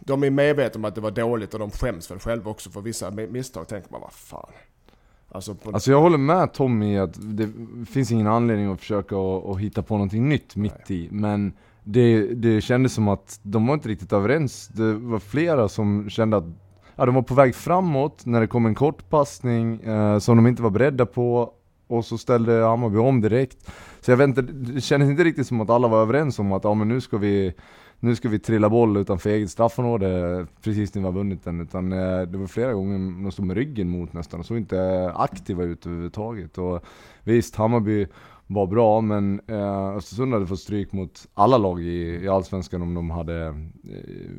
[0.00, 2.80] de är medvetna om att det var dåligt och de skäms väl själva också för
[2.80, 3.68] vissa misstag.
[3.68, 4.52] Tänker man, vad fan.
[5.28, 7.48] Alltså, alltså jag håller med Tommy att det
[7.90, 11.04] finns ingen anledning att försöka att hitta på någonting nytt mitt Nej.
[11.04, 11.08] i.
[11.10, 11.52] Men
[11.84, 14.68] det, det kändes som att de var inte riktigt överens.
[14.68, 16.44] Det var flera som kände att
[16.96, 20.46] ja, de var på väg framåt när det kom en kort passning eh, som de
[20.46, 21.52] inte var beredda på
[21.86, 23.70] och så ställde Hammarby om direkt.
[24.00, 26.64] Så jag vet inte, det kändes inte riktigt som att alla var överens om att
[26.64, 27.54] ja, men nu ska vi
[28.00, 31.60] nu ska vi trilla boll utanför eget straffområde precis när vi har vunnit den.
[31.60, 35.12] Utan eh, det var flera gånger de stod med ryggen mot nästan och såg inte
[35.14, 36.58] aktiva ut överhuvudtaget.
[36.58, 36.84] Och
[37.24, 38.06] visst, Hammarby
[38.46, 42.94] var bra men eh, Östersund hade fått stryk mot alla lag i, i Allsvenskan om
[42.94, 44.30] de hade, eh,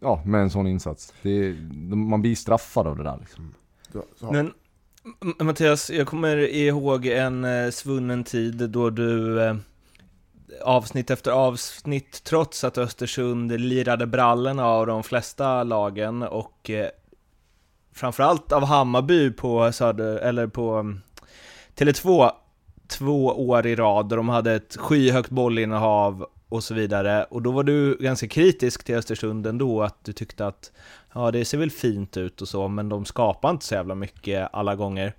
[0.00, 1.14] ja med en sån insats.
[1.22, 3.54] Det, de, man blir straffad av det där liksom.
[4.32, 4.52] Men
[5.38, 9.56] Mattias, jag kommer ihåg en eh, svunnen tid då du eh,
[10.62, 16.88] avsnitt efter avsnitt, trots att Östersund lirade brallorna av de flesta lagen och eh,
[17.92, 21.00] framförallt av Hammarby på Söder, eller på mm,
[21.76, 22.30] Tele2
[22.88, 27.24] två år i rad, där de hade ett skyhögt bollinnehav och så vidare.
[27.24, 30.72] Och då var du ganska kritisk till Östersund ändå, att du tyckte att
[31.14, 34.48] ja, det ser väl fint ut och så, men de skapar inte så jävla mycket
[34.52, 35.14] alla gånger.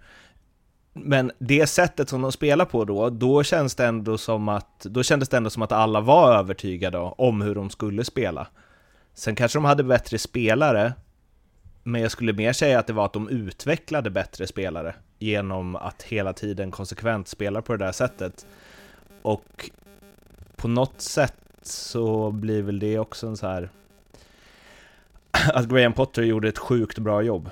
[0.94, 5.04] Men det sättet som de spelar på då, då känns det ändå som att, då
[5.04, 8.48] kändes det ändå som att alla var övertygade om hur de skulle spela.
[9.13, 10.94] Sen kanske de hade bättre spelare,
[11.84, 16.02] men jag skulle mer säga att det var att de utvecklade bättre spelare genom att
[16.02, 18.46] hela tiden konsekvent spela på det där sättet.
[19.22, 19.72] Och
[20.62, 23.69] på något sätt så blir väl det också en så här
[25.54, 27.50] att Graham Potter gjorde ett sjukt bra jobb.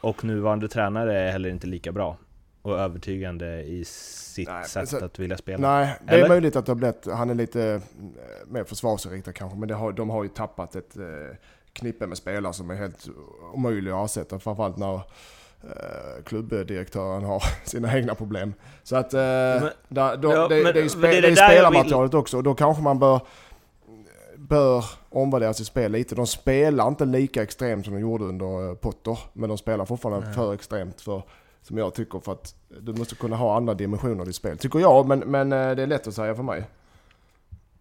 [0.00, 2.16] Och nuvarande tränare är heller inte lika bra
[2.62, 5.70] och övertygande i sitt nej, sätt så, att vilja spela.
[5.70, 6.24] Nej, det Eller?
[6.24, 7.80] är möjligt att det har blivit, han är lite eh,
[8.46, 11.04] mer försvarsinriktad kanske, men har, de har ju tappat ett eh,
[11.72, 13.08] knippe med spelare som är helt
[13.54, 14.38] omöjliga att ersätta.
[14.38, 15.00] Framförallt när
[16.24, 18.54] klubbdirektören har sina egna problem.
[18.82, 21.28] Så att eh, men, där, då, ja, det, men, det, är, spe, det, är det,
[21.28, 23.20] det är spelarmaterialet också då kanske man bör
[24.48, 26.14] bör omvärdera sitt spel lite.
[26.14, 30.26] De spelar inte lika extremt som de gjorde under eh, Potter, men de spelar fortfarande
[30.26, 30.34] Nej.
[30.34, 31.22] för extremt för,
[31.62, 34.58] som jag tycker, för att du måste kunna ha andra dimensioner i spel.
[34.58, 36.64] Tycker jag, men, men eh, det är lätt att säga för mig.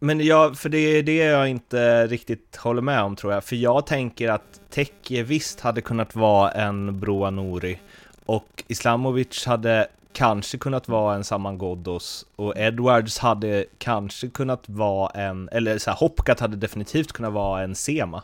[0.03, 3.43] Men ja, för det är det jag inte riktigt håller med om tror jag.
[3.43, 7.79] För jag tänker att Tekke visst hade kunnat vara en Broa Nouri
[8.25, 15.09] och Islamovic hade kanske kunnat vara en Saman Ghoddos och Edwards hade kanske kunnat vara
[15.09, 18.23] en, eller så här, Hopkat hade definitivt kunnat vara en Sema.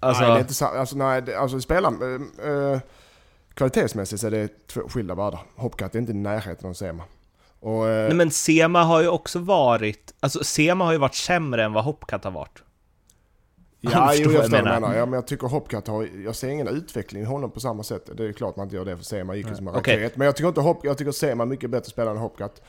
[0.00, 0.22] Alltså...
[0.22, 0.76] Nej, det är inte sant.
[0.76, 2.80] Alltså, nej, alltså spela, äh, eh, äh, eh,
[3.54, 5.40] kvalitetsmässigt så är det två skilda världar.
[5.56, 7.02] Hopkat är inte i närheten av Sema.
[7.64, 8.08] Och, äh...
[8.08, 11.84] Nej men Sema har ju också varit, alltså Sema har ju varit sämre än vad
[11.84, 12.62] Hopkat har varit.
[13.80, 14.94] Ja, jo, jag förstår vad menar.
[14.94, 18.10] Ja, men jag tycker Hopcat har, jag ser ingen utveckling i honom på samma sätt.
[18.16, 19.96] Det är klart man inte gör det för Sema gick ju som en okay.
[19.96, 20.16] raket.
[20.16, 22.62] Men jag tycker inte Hop, jag tycker Sema är mycket bättre spelare än Hopcat.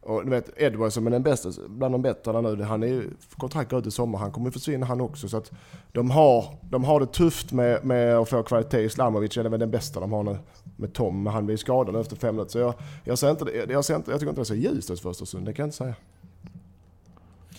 [0.00, 3.10] Och du vet, Edwards som är den bästa, bland de bättre nu, han är ju,
[3.36, 5.28] kontrakt ut i sommar, han kommer försvinna han också.
[5.28, 5.50] Så att
[5.92, 8.84] de har, de har det tufft med, med att få kvalitet.
[8.84, 10.38] Islamovic är väl den bästa de har nu
[10.76, 12.52] med Tom, men han blir skadad efter fem minuter.
[12.52, 15.00] Så jag, jag, ser inte, jag, ser inte, jag tycker inte det ser ljust ut
[15.00, 15.94] för Östersund, det kan jag inte säga.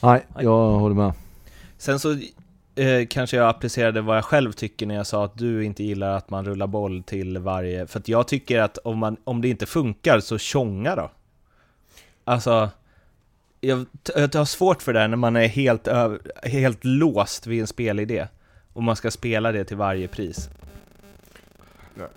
[0.01, 1.13] Nej, jag håller med.
[1.77, 2.11] Sen så
[2.75, 6.17] eh, kanske jag applicerade vad jag själv tycker när jag sa att du inte gillar
[6.17, 7.87] att man rullar boll till varje...
[7.87, 11.11] För att jag tycker att om, man, om det inte funkar så tjonga då.
[12.23, 12.69] Alltså,
[13.61, 15.87] jag, jag har svårt för det här när man är helt,
[16.43, 18.27] helt låst vid en spelidé.
[18.73, 20.49] Och man ska spela det till varje pris.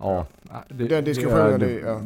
[0.00, 0.26] Ja,
[0.68, 2.00] det, Den diskussionen, det, det, ja,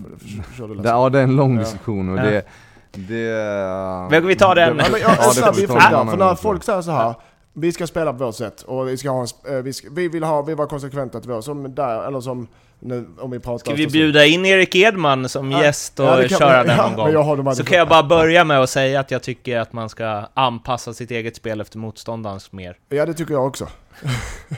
[0.59, 1.61] kör du ja, det är en lång Ja.
[1.61, 2.23] diskussion och Ja.
[2.31, 2.45] det...
[2.93, 4.77] det Men vi tar den.
[4.77, 7.15] det- Ja, men ja, det snabb inflik för när folk säger så här,
[7.53, 10.09] vi ska spela på vårt sätt och vi ska ha en, eh, vi, ska, vi
[10.09, 12.49] vill ha, vi var konsekventa till vår, som där, eller som
[12.83, 15.63] nu om vi pratar Ska vi bjuda in Erik Edman som Ja.
[15.63, 17.45] gäst och Ja, kan- köra den ja, någon jag gång?
[17.45, 20.23] de Så kan jag bara börja med att säga att jag tycker att man ska
[20.35, 22.77] anpassa sitt eget spel efter motståndarens mer.
[22.89, 23.67] Ja det tycker jag också.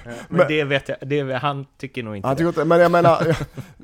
[0.05, 2.39] Men, Men- det vet jag, det, han tycker nog inte Han det.
[2.39, 3.37] tycker inte, men jag menar,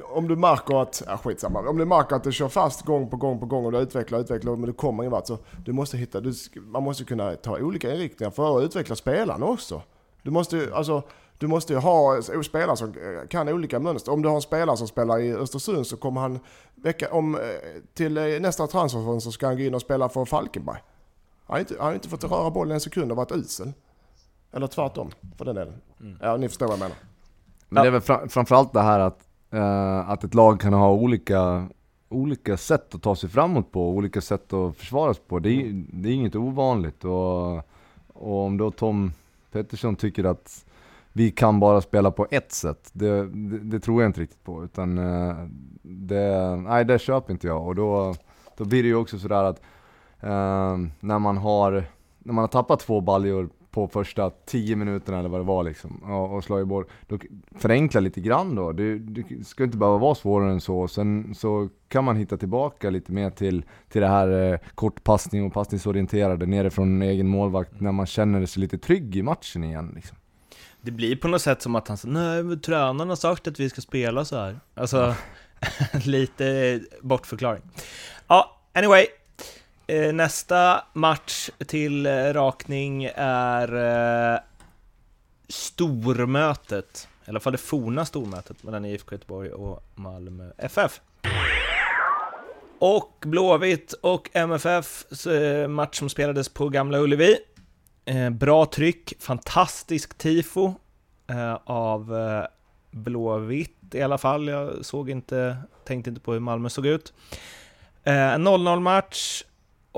[0.04, 3.16] om du märker att, ja skitsamma, om du märker att det kör fast gång på
[3.16, 5.72] gång på gång och du utvecklar och utvecklar men du kommer ingen vart så du
[5.72, 9.82] måste hitta, du, man måste kunna ta olika inriktningar för att utveckla spelarna också.
[10.22, 11.02] Du måste ju, alltså,
[11.38, 14.12] du måste ju ha spelare som eh, kan olika mönster.
[14.12, 16.38] Om du har en spelare som spelar i Östersund så kommer han
[16.74, 17.40] vecka, om, eh,
[17.94, 20.78] till eh, nästa transferfönster så ska han gå in och spela för Falkenberg.
[21.46, 23.72] Han har inte, han har inte fått röra bollen en sekund och varit usel.
[24.52, 25.74] Eller tvärtom, för den delen.
[26.20, 26.96] Ja, ni förstår vad jag menar.
[27.68, 30.92] Men det är väl fra, framförallt det här att, eh, att ett lag kan ha
[30.92, 31.68] olika,
[32.08, 35.38] olika sätt att ta sig framåt på, olika sätt att försvaras på.
[35.38, 37.04] Det är, det är inget ovanligt.
[37.04, 37.56] Och,
[38.12, 39.12] och om då Tom
[39.52, 40.64] Pettersson tycker att
[41.12, 44.64] vi kan bara spela på ett sätt, det, det, det tror jag inte riktigt på.
[44.64, 45.36] Utan eh,
[45.82, 47.66] det, nej det köper inte jag.
[47.66, 48.14] Och då,
[48.56, 49.60] då blir det ju också sådär att
[50.20, 51.84] eh, när man har,
[52.18, 55.96] när man har tappat två baljor på första 10 minuterna eller vad det var liksom,
[55.96, 57.18] och, och slagit bort, då
[57.56, 58.72] förenkla lite grann då.
[58.72, 60.88] Det, det ska inte behöva vara svårare än så.
[60.88, 65.52] Sen så kan man hitta tillbaka lite mer till, till det här eh, kortpassning och
[65.52, 70.16] passningsorienterade nerifrån egen målvakt när man känner sig lite trygg i matchen igen liksom.
[70.80, 73.60] Det blir på något sätt som att han säger nej men tränaren har sagt att
[73.60, 74.60] vi ska spela så här.
[74.74, 75.14] Alltså,
[76.04, 77.62] lite bortförklaring.
[78.28, 79.06] Ja, anyway.
[79.90, 83.74] Eh, nästa match till eh, rakning är
[84.34, 84.40] eh,
[85.48, 91.00] stormötet, i alla fall det forna stormötet mellan IFK Göteborg och Malmö FF.
[92.78, 97.36] Och Blåvitt och MFF, eh, match som spelades på Gamla Ullevi.
[98.32, 100.74] Bra tryck, fantastisk tifo
[101.64, 102.14] av
[102.90, 104.48] Blåvitt i alla fall.
[104.48, 107.12] Jag såg inte, tänkte inte på hur Malmö såg ut.
[108.04, 109.44] 0-0 match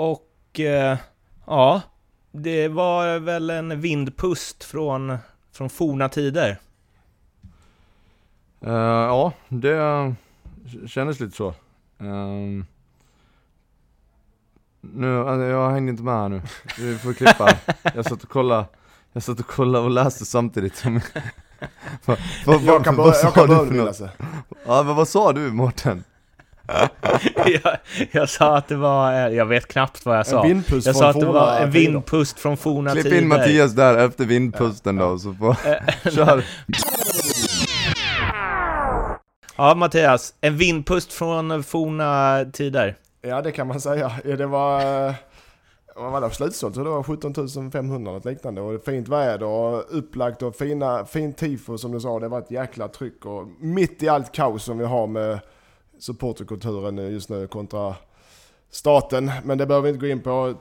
[0.00, 0.98] och eh,
[1.46, 1.82] ja,
[2.32, 5.18] det var väl en vindpust från,
[5.52, 6.58] från forna tider.
[8.60, 10.14] Eh, ja, det
[10.86, 11.54] kändes lite så.
[11.98, 12.66] Ehm,
[14.80, 16.42] nu, alltså, jag hängde inte med här nu.
[16.78, 17.48] Vi får klippa.
[17.94, 18.64] Jag satt och kollade,
[19.12, 20.76] jag satt och kollade och läste samtidigt.
[20.76, 21.00] som-
[22.04, 23.94] vad, vad, Jag kan börja, jag kan börja.
[24.66, 26.04] Ja, men vad sa du Mårten?
[27.62, 27.76] jag,
[28.12, 30.42] jag sa att det var, eh, jag vet knappt vad jag En sa.
[30.42, 33.18] vindpust Jag sa att det var en vindpust från forna Klipp tider.
[33.18, 35.54] in Mattias där efter vindpusten då, så får...
[36.10, 36.44] Kör!
[39.56, 40.34] Ja, Mattias.
[40.40, 42.96] En vindpust från forna tider.
[43.22, 44.12] Ja det kan man säga.
[44.24, 45.06] Ja, det var...
[45.08, 45.14] eh,
[45.96, 46.30] Vad var det?
[46.30, 48.60] Slutsålt så det var 17 500 något liknande.
[48.60, 52.18] Och fint väder och upplagt och fina, fint tifo som du sa.
[52.18, 55.38] Det var ett jäkla tryck och mitt i allt kaos som vi har med
[56.00, 57.94] supporterkulturen just nu kontra
[58.70, 59.30] staten.
[59.44, 60.54] Men det behöver vi inte gå in på.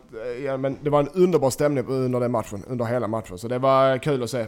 [0.45, 3.37] Ja, men det var en underbar stämning under den matchen, under hela matchen.
[3.37, 4.47] Så det var kul att se.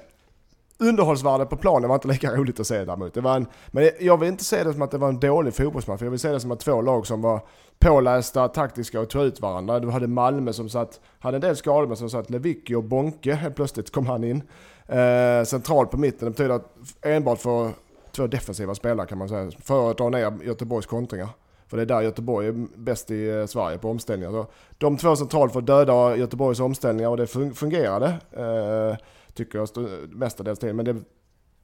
[0.80, 3.14] Underhållsvärdet på planen var inte lika roligt att se däremot.
[3.14, 5.54] Det var en, men jag vill inte se det som att det var en dålig
[5.54, 6.02] fotbollsmatch.
[6.02, 7.42] Jag vill se det som att två lag som var
[7.80, 9.80] pålästa, taktiska och tog ut varandra.
[9.80, 13.34] Du hade Malmö som satt, hade en del skador men som satt Lewicki och Bonke,
[13.34, 14.44] helt plötsligt kom han in.
[14.88, 17.72] Eh, centralt på mitten, det betyder att enbart för
[18.12, 21.30] två defensiva spelare kan man säga, för att dra ner Göteborgs kontringar.
[21.68, 24.32] För det är där Göteborg är bäst i eh, Sverige på omställningar.
[24.32, 24.48] Så
[24.78, 28.08] de två centralt för att döda Göteborgs omställningar och det fungerade.
[28.32, 28.98] Eh,
[29.34, 29.70] tycker jag
[30.10, 30.74] mestadels till.
[30.74, 30.96] Men det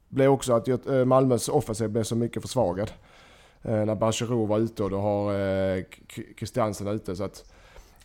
[0.08, 2.90] blev också att eh, Malmös offensiv blev så mycket försvagad.
[3.62, 5.84] Eh, när Bachero var ute och du har eh,
[6.38, 7.16] Christiansen ute.
[7.16, 7.44] Så att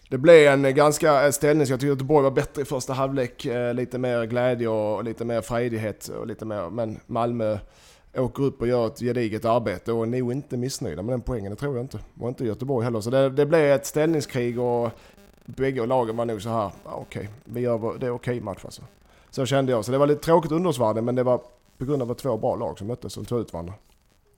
[0.09, 1.67] det blev en ganska eh, ställning.
[1.67, 3.45] Jag tycker Göteborg var bättre i första halvlek.
[3.45, 6.07] Eh, lite mer glädje och lite mer frejdighet.
[6.07, 7.57] Och lite mer, men Malmö
[8.15, 11.51] åker upp och gör ett gediget arbete och är nog inte missnöjda med den poängen.
[11.51, 11.99] Det tror jag inte.
[12.19, 13.01] Och inte Göteborg heller.
[13.01, 14.89] Så det, det blev ett ställningskrig och
[15.45, 16.71] bägge lagen var nog så här.
[16.85, 18.81] Ja, okej, vi gör det är okej match alltså.
[19.29, 19.85] Så kände jag.
[19.85, 21.41] Så det var lite tråkigt underhållsvärde men det var
[21.77, 23.73] på grund av att två bra lag som möttes och tog ut varandra.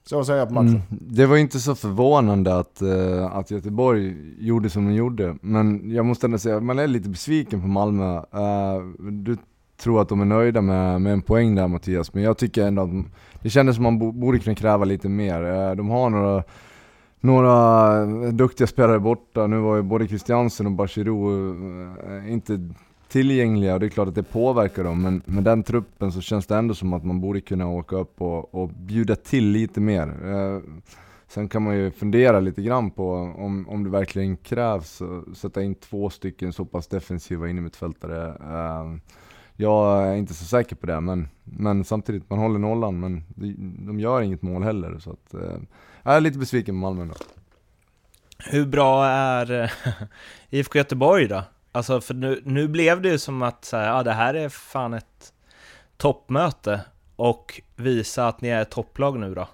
[0.10, 0.68] Så säger jag på matchen.
[0.68, 0.82] Mm.
[0.90, 6.06] Det var inte så förvånande att, uh, att Göteborg gjorde som de gjorde, men jag
[6.06, 8.18] måste ändå säga, man är lite besviken på Malmö.
[8.18, 9.38] Uh, du
[9.78, 12.82] tror att de är nöjda med, med en poäng där Mattias, men jag tycker ändå
[12.82, 12.90] att
[13.46, 15.44] det kändes som man borde kunna kräva lite mer.
[15.44, 16.44] Eh, de har några,
[17.20, 19.48] några eh, duktiga spelare borta.
[19.48, 21.50] Nu var ju både Christiansen och Bachirou
[22.10, 22.70] eh, inte
[23.08, 25.02] tillgängliga och det är klart att det påverkar dem.
[25.02, 28.22] Men med den truppen så känns det ändå som att man borde kunna åka upp
[28.22, 30.08] och, och bjuda till lite mer.
[30.08, 30.62] Eh,
[31.28, 35.64] sen kan man ju fundera lite grann på om, om det verkligen krävs att sätta
[35.64, 38.28] in två stycken så pass defensiva innermittfältare.
[38.28, 39.16] Eh,
[39.56, 43.24] jag är inte så säker på det, men, men samtidigt, man håller nollan men
[43.88, 45.00] de, gör inget mål heller.
[45.00, 45.58] Så att, eh,
[46.04, 47.14] jag är lite besviken på Malmö då.
[48.38, 49.70] Hur bra är eh,
[50.50, 51.44] IFK Göteborg då?
[51.72, 54.50] Alltså för nu, nu blev det ju som att så här, ja, det här är
[54.50, 55.34] fan ett
[55.98, 56.82] toppmöte
[57.16, 59.48] och visa att ni är ett topplag nu då.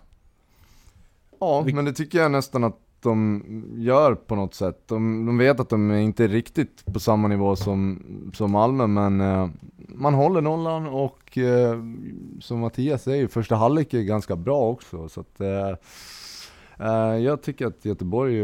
[1.39, 3.43] Ja, men det tycker jag nästan att de
[3.75, 4.87] gör på något sätt.
[4.87, 9.21] De, de vet att de är inte riktigt på samma nivå som, som Malmö, men
[9.21, 9.49] eh,
[9.87, 11.79] man håller nollan och eh,
[12.39, 15.09] som Mattias säger, första halvlek är ganska bra också.
[15.09, 15.75] Så att, eh,
[16.79, 18.35] eh jag tycker att Göteborg,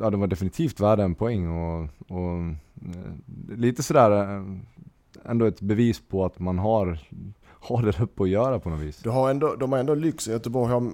[0.00, 2.38] ja de var definitivt värda en poäng och, och
[2.76, 4.44] eh, lite sådär, eh,
[5.24, 6.98] ändå ett bevis på att man har,
[7.46, 8.98] har det uppe att göra på något vis.
[8.98, 10.90] Du har ändå, de har ändå lyx i Göteborg, har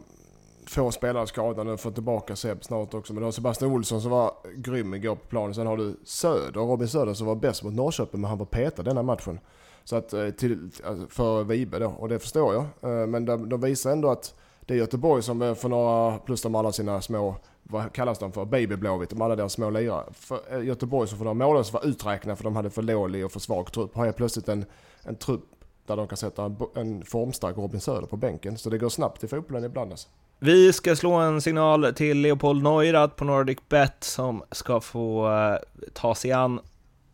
[0.72, 3.12] få spelare skadade nu, får tillbaka Seb snart också.
[3.12, 5.54] Men du har Sebastian Olsson som var grym igår på planen.
[5.54, 8.82] Sen har du Söder, Robin Söder som var bäst mot Norrköping men han var petad
[8.82, 9.40] denna matchen.
[9.84, 12.62] Så att, eh, till, alltså, för Vibe då, och det förstår jag.
[12.62, 16.42] Eh, men de, de visar ändå att det är Göteborg som eh, för några, plus
[16.42, 20.04] de alla sina små, vad kallas de för, Babyblåvitt, de alla deras små lirare.
[20.12, 23.32] För Göteborg som för några månader sedan var uträknade för de hade för dålig och
[23.32, 23.96] för svag trupp.
[23.96, 24.64] Har jag plötsligt en,
[25.02, 25.44] en trupp
[25.86, 28.58] där de kan sätta en formstark Robin Söder på bänken.
[28.58, 30.08] Så det går snabbt i fotbollen ibland alltså.
[30.44, 35.56] Vi ska slå en signal till Leopold Neurath på Nordic Bet som ska få uh,
[35.92, 36.60] ta sig an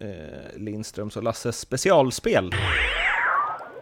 [0.05, 0.09] uh,
[0.57, 2.55] Lindströms och Lasses specialspel.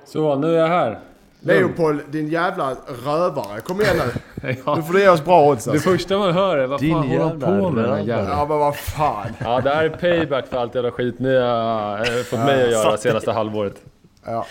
[0.07, 0.99] Så, nu är jag här.
[1.41, 3.61] Leopold, din jävla rövare.
[3.61, 4.57] Kom igen nu.
[4.67, 4.75] ja.
[4.75, 5.91] Nu får du ge oss bra odds alltså.
[5.91, 8.29] Det första man hör är vad din fan håller på med den här jäveln?
[8.31, 9.29] Ja men vad fan.
[9.39, 12.71] Ja det här är payback för allt jävla skit ni har eh, fått mig att
[12.71, 13.83] göra senaste halvåret.
[14.25, 14.47] Ja.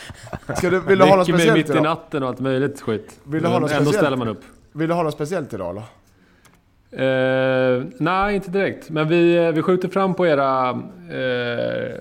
[0.58, 3.20] Ska du, vill du ha något speciellt mitt i natten och allt möjligt skit.
[3.24, 4.44] Vill du ha något Ändå ställer man upp.
[4.76, 5.84] Vill du ha något speciellt idag eller?
[6.94, 8.90] Uh, nej, inte direkt.
[8.90, 11.96] Men vi, vi skjuter fram på era, uh,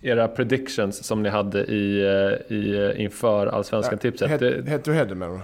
[0.00, 4.30] era predictions som ni hade i, uh, i, inför Allsvenskan ja, tipset.
[4.30, 5.40] Head, head to head menar du?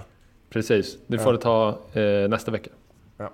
[0.49, 1.37] Precis, det får ja.
[1.37, 1.79] det ta
[2.27, 2.69] nästa vecka.
[3.17, 3.31] Ja.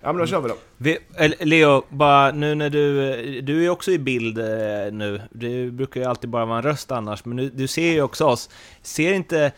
[0.00, 0.56] ja men då kör vi då.
[0.76, 0.98] Vi,
[1.40, 3.40] Leo, bara nu när du...
[3.40, 4.36] Du är också i bild
[4.92, 5.20] nu.
[5.30, 8.24] Du brukar ju alltid bara vara en röst annars, men nu, du ser ju också
[8.24, 8.50] oss.
[8.82, 9.52] Ser inte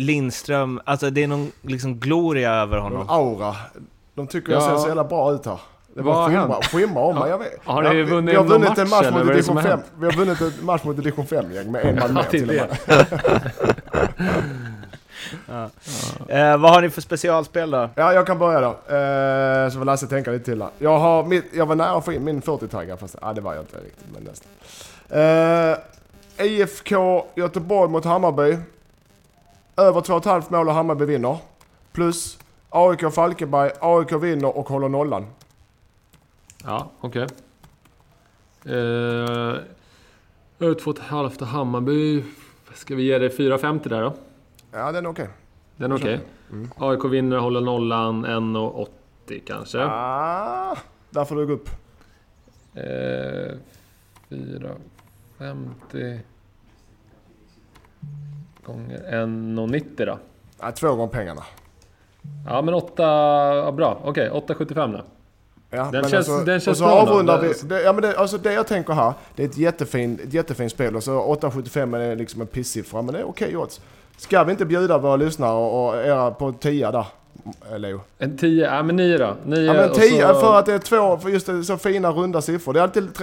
[0.00, 2.98] Lindström, alltså det är någon liksom gloria över honom.
[2.98, 3.56] Någon aura.
[4.14, 5.60] De tycker jag ser så jävla bra ut här.
[5.94, 7.30] Det var skimrar, skimrar om mig.
[7.30, 7.60] Jag vet.
[7.64, 9.80] Har ni vunnit, vi har vunnit match, en match mot division 5.
[9.98, 12.68] Vi har vunnit en match mot division 5-gäng med en man mer till och med.
[15.46, 15.70] ja.
[16.28, 17.90] Eh, vad har ni för specialspel då?
[17.94, 18.68] Ja, jag kan börja då.
[18.68, 20.70] Eh, så får Lasse tänka lite till här.
[20.78, 23.54] Jag, har mitt, jag var nära att få in min 40-taggar, fast ah, det var
[23.54, 24.50] jag inte riktigt, men nästan.
[26.38, 28.58] Eh, IFK Göteborg mot Hammarby.
[29.78, 31.38] Över 2,5 mål och Hammarby vinner.
[31.92, 32.38] Plus
[32.70, 35.26] AIK Falkenberg, AIK vinner och håller nollan.
[36.64, 37.24] Ja, okej.
[37.24, 37.36] Okay.
[38.74, 39.58] Eh,
[40.58, 42.24] över 2,5 Hammarby.
[42.74, 44.14] Ska vi ge det 4,50 där då?
[44.72, 45.24] Ja, den är okej.
[45.24, 45.34] Okay.
[45.76, 46.14] Den är okej.
[46.14, 46.26] Okay.
[46.50, 46.70] Mm.
[46.76, 49.84] AIK vinner, håller nollan, 1,80 kanske.
[49.84, 50.76] Ah,
[51.10, 51.68] där får du gå upp.
[52.74, 52.82] Eh,
[54.28, 56.20] 4,50
[58.72, 60.18] gånger 1,90 då?
[60.60, 61.42] Ja, två gånger pengarna.
[62.46, 64.00] Ja men 8, ja, bra.
[64.04, 65.04] Okej, okay, 8,75 då.
[65.70, 68.52] Ja, den, känns, alltså, den känns bra avrundar vi, det, ja, men det, alltså det
[68.52, 72.40] jag tänker här, det är ett jättefint, ett jättefint spel och så 8,75 är liksom
[72.40, 73.80] en pissiffra men det är okej okay, odds.
[74.16, 77.06] Ska vi inte bjuda våra lyssnare och, och era på 10 där?
[77.78, 78.00] Leo?
[78.18, 79.36] En 10, ja men 9 då.
[79.44, 80.40] 9 ja men 10 så...
[80.40, 82.72] för att det är två, för just det, så fina runda siffror.
[82.72, 83.20] Det är alltid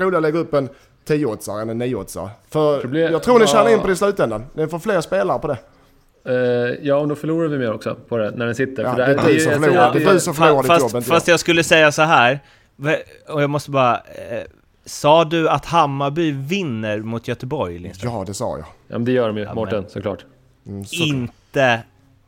[0.00, 0.68] roligt att lägga upp en
[1.14, 2.28] 10-oddsare än en 9-oddsare.
[2.48, 4.44] För Problem, jag tror ni tjänar in på det i slutändan.
[4.54, 5.58] Ni får fler spelare på det.
[6.28, 6.34] Uh,
[6.82, 8.82] ja, och då förlorar vi mer också på det när den sitter.
[8.82, 11.04] Ja, det, det, är du som förlorar, det är du som förlorar fast, ditt jobb,
[11.04, 12.40] Fast jag skulle säga så här,
[13.28, 13.94] och jag måste bara...
[13.96, 14.42] Eh,
[14.84, 18.12] sa du att Hammarby vinner mot Göteborg, Lindström?
[18.12, 18.58] Ja, det sa jag.
[18.58, 20.24] Ja, men det gör de ju, ja, Mårten, såklart.
[20.66, 21.82] Mm, så inte...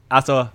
[0.09, 0.47] Alltså...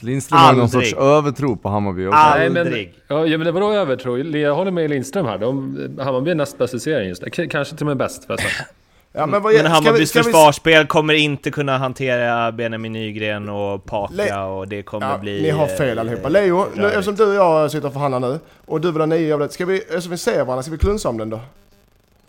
[0.00, 2.18] Lindström har någon sorts övertro på Hammarby också.
[2.18, 2.52] Aldrig!
[2.52, 4.18] Nej, men, ja, men det vadå övertro?
[4.18, 5.38] Jag håller med Lindström här.
[5.38, 7.48] De, Hammarby är näst bäst i serien just nu.
[7.48, 8.66] Kanske till och med bäst förresten.
[9.14, 10.88] Ja, men, vad, men Hammarbys försvarsspel vi...
[10.88, 15.42] kommer inte kunna hantera Benjamin Nygren och Paka Le och det kommer ja, bli...
[15.42, 16.28] Ni har fel allihopa.
[16.28, 19.34] Leo, nu, eftersom du och jag sitter och förhandlar nu och du vill ha nio
[19.34, 21.40] av Ska vi, eftersom vi ser varandra, ska vi klunsa om den då?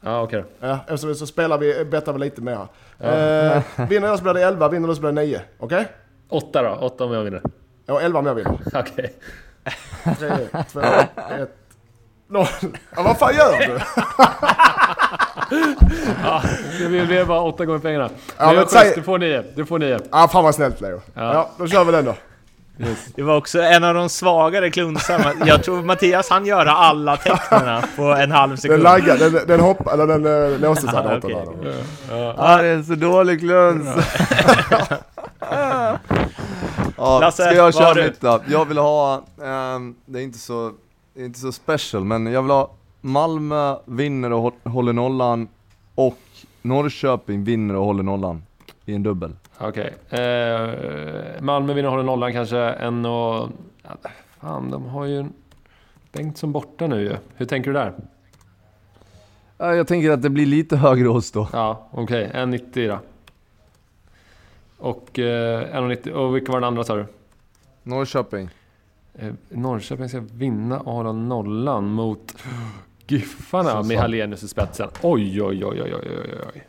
[0.01, 0.69] Ja, okej okay.
[0.69, 2.67] Ja, eftersom så spelar vi, bettar vi lite mer.
[2.97, 3.07] Ja.
[3.07, 5.41] Eh, vinner jag så blir det 11, vinner du så blir det 9.
[5.59, 5.75] Okej?
[5.77, 5.85] Okay?
[6.33, 6.69] 8 då?
[6.85, 7.41] 8 om jag vinner.
[7.85, 8.57] Ja, 11 om jag vinner.
[8.73, 8.81] okej.
[8.95, 10.15] Okay.
[10.19, 11.49] Tre, två, ett,
[12.29, 12.47] noll.
[12.95, 13.79] Ja, vad fan gör du?
[16.79, 18.09] Det blir det var åtta gånger pengarna.
[18.37, 19.43] Ja, Men men säg- Du får nio.
[19.55, 19.99] Du får nio.
[20.11, 21.01] Ja, fan vad snällt Leo.
[21.13, 21.33] Ja.
[21.33, 22.15] Ja, då kör vi den då.
[23.15, 25.33] Det var också en av de svagare klunsarna.
[25.45, 28.83] Jag tror Mattias han göra alla tecknen på en halv Den sekund.
[28.83, 31.19] laggade, den, den hoppade, eller den äh, låste sig okej.
[31.33, 32.33] där då.
[32.37, 33.87] Ja, det är en så dålig kluns.
[36.97, 38.39] ja, Lasse, ska jag köra mitt då?
[38.47, 40.71] Jag vill ha, ehm, det är inte så,
[41.13, 42.71] det är inte så special, men jag vill ha
[43.01, 45.47] Malmö vinner och hå- håller nollan
[45.95, 46.17] och
[46.61, 48.43] Norrköping vinner och håller nollan
[48.85, 49.31] i en dubbel.
[49.57, 49.93] Okej.
[50.09, 50.69] Eh,
[51.41, 52.57] Malmö vinner och håller nollan kanske.
[52.59, 53.49] En och...
[54.41, 55.25] Fan, de har ju
[56.11, 57.15] Bengtsson borta nu ju.
[57.35, 57.93] Hur tänker du där?
[59.57, 61.47] Ja, Jag tänker att det blir lite högre odds då.
[61.53, 62.31] Ja, okej.
[62.33, 62.99] 1,90 då.
[64.83, 66.11] Och eh, 1,90.
[66.11, 67.05] Och vilka var den andra sa du?
[67.83, 68.49] Norrköping.
[69.13, 72.33] Eh, Norrköping ska vinna och hålla nollan mot
[73.07, 73.97] Giffarna med.
[73.97, 74.89] Hallenius i spetsen.
[75.01, 76.67] Oj, oj, oj, oj, oj, oj, oj.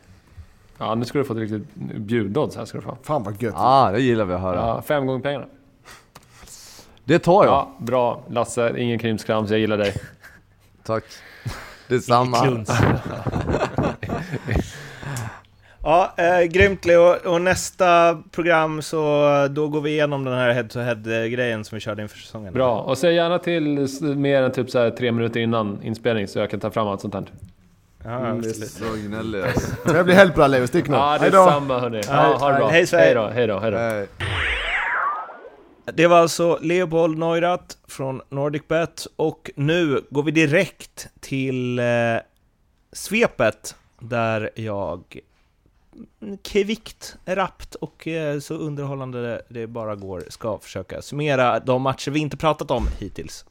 [0.77, 2.97] Ja, nu ska du få ett riktigt bjudodds här ska du få.
[3.03, 3.55] Fan vad gött.
[3.57, 4.55] Ah, det gillar vi att höra.
[4.55, 5.45] Ja, fem gånger pengarna.
[7.03, 7.53] Det tar jag.
[7.53, 8.23] Ja, bra.
[8.29, 9.49] Lasse, ingen krimskrams.
[9.49, 9.93] Jag gillar dig.
[10.83, 11.03] Tack.
[11.87, 12.37] Detsamma.
[15.87, 17.15] Ja, eh, grymt Leo.
[17.25, 19.01] Och nästa program så
[19.51, 22.53] då går vi igenom den här head-to-head-grejen som vi körde inför säsongen.
[22.53, 22.81] Bra.
[22.81, 26.49] Och säg gärna till mer än typ så här tre minuter innan inspelning så jag
[26.49, 27.23] kan ta fram allt sånt här.
[28.03, 28.69] Ja, Mm, det är absolut.
[28.69, 29.75] så gnällig alltså.
[29.89, 30.95] Trevlig helg på dig Leo, stick nu.
[30.95, 31.45] Ja, det Hej är då.
[31.49, 32.01] samma hörni.
[32.07, 32.67] Ja, ha det bra.
[32.67, 33.05] hej, Sverige.
[33.05, 34.07] Hej då, hej då, hej
[35.85, 35.91] då.
[35.93, 41.85] Det var alltså Leopold Neurath från NordicBet och nu går vi direkt till eh,
[42.93, 45.01] svepet där jag
[46.43, 52.19] kvickt, rappt och eh, så underhållande det bara går ska försöka summera de matcher vi
[52.19, 53.45] inte pratat om hittills.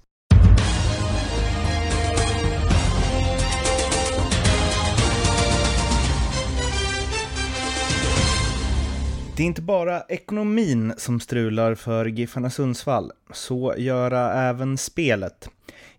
[9.37, 15.49] Det är inte bara ekonomin som strular för Giffarna Sundsvall, så göra även spelet.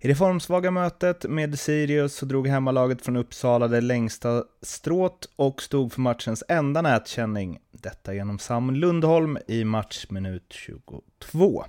[0.06, 5.62] I det formsvaga mötet med Sirius så drog hemmalaget från Uppsala det längsta strået och
[5.62, 7.60] stod för matchens enda nätkänning.
[7.72, 11.66] Detta genom Sam Lundholm i matchminut 22.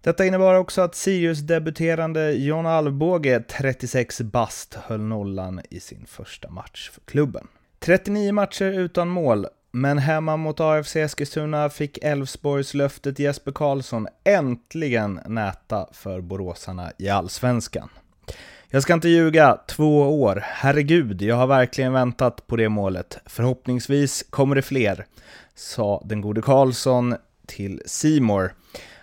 [0.00, 6.90] Detta innebar också att Sirius-debuterande John Alvbåge, 36 bast, höll nollan i sin första match
[6.90, 7.46] för klubben.
[7.78, 9.46] 39 matcher utan mål,
[9.76, 17.08] men hemma mot AFC Eskilstuna fick Elfsborgs löftet Jesper Karlsson äntligen näta för boråsarna i
[17.08, 17.88] allsvenskan.
[18.68, 20.42] Jag ska inte ljuga, två år.
[20.44, 23.18] Herregud, jag har verkligen väntat på det målet.
[23.26, 25.06] Förhoppningsvis kommer det fler,
[25.54, 27.14] sa den gode Karlsson
[27.46, 28.54] till Simor.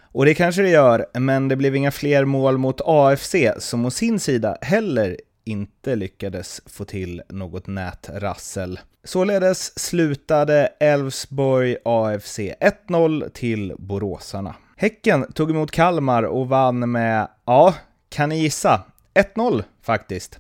[0.02, 3.92] Och det kanske det gör, men det blev inga fler mål mot AFC, som å
[3.92, 8.80] sin sida heller inte lyckades få till något nätrassel.
[9.04, 14.56] Således slutade Elfsborg AFC 1-0 till boråsarna.
[14.76, 17.76] Häcken tog emot Kalmar och vann med, ja,
[18.10, 18.84] kan ni gissa?
[19.14, 20.39] 1-0 faktiskt.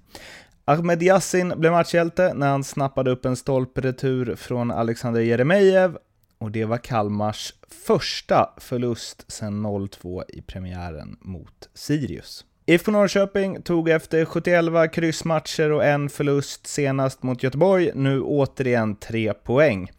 [0.65, 5.91] Ahmed Yassin blev matchhjälte när han snappade upp en stolpretur från Alexander Jeremejeff
[6.37, 7.53] och det var Kalmars
[7.85, 12.45] första förlust sedan 0-2 i premiären mot Sirius.
[12.65, 19.33] IFK Norrköping tog efter 71 kryssmatcher och en förlust senast mot Göteborg nu återigen tre
[19.33, 19.91] poäng.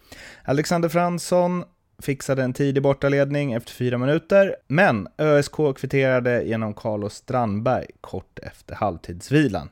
[0.45, 1.65] Alexander Fransson
[2.03, 8.75] fixade en tidig bortaledning efter fyra minuter, men ÖSK kvitterade genom Carlos Strandberg kort efter
[8.75, 9.69] halvtidsvilan.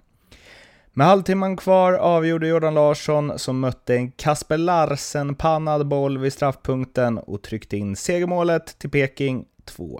[0.92, 7.42] Med halvtimman kvar avgjorde Jordan Larsson som mötte en Kasper Larsen-pannad boll vid straffpunkten och
[7.42, 9.44] tryckte in segermålet till Peking
[9.76, 9.98] 2-1.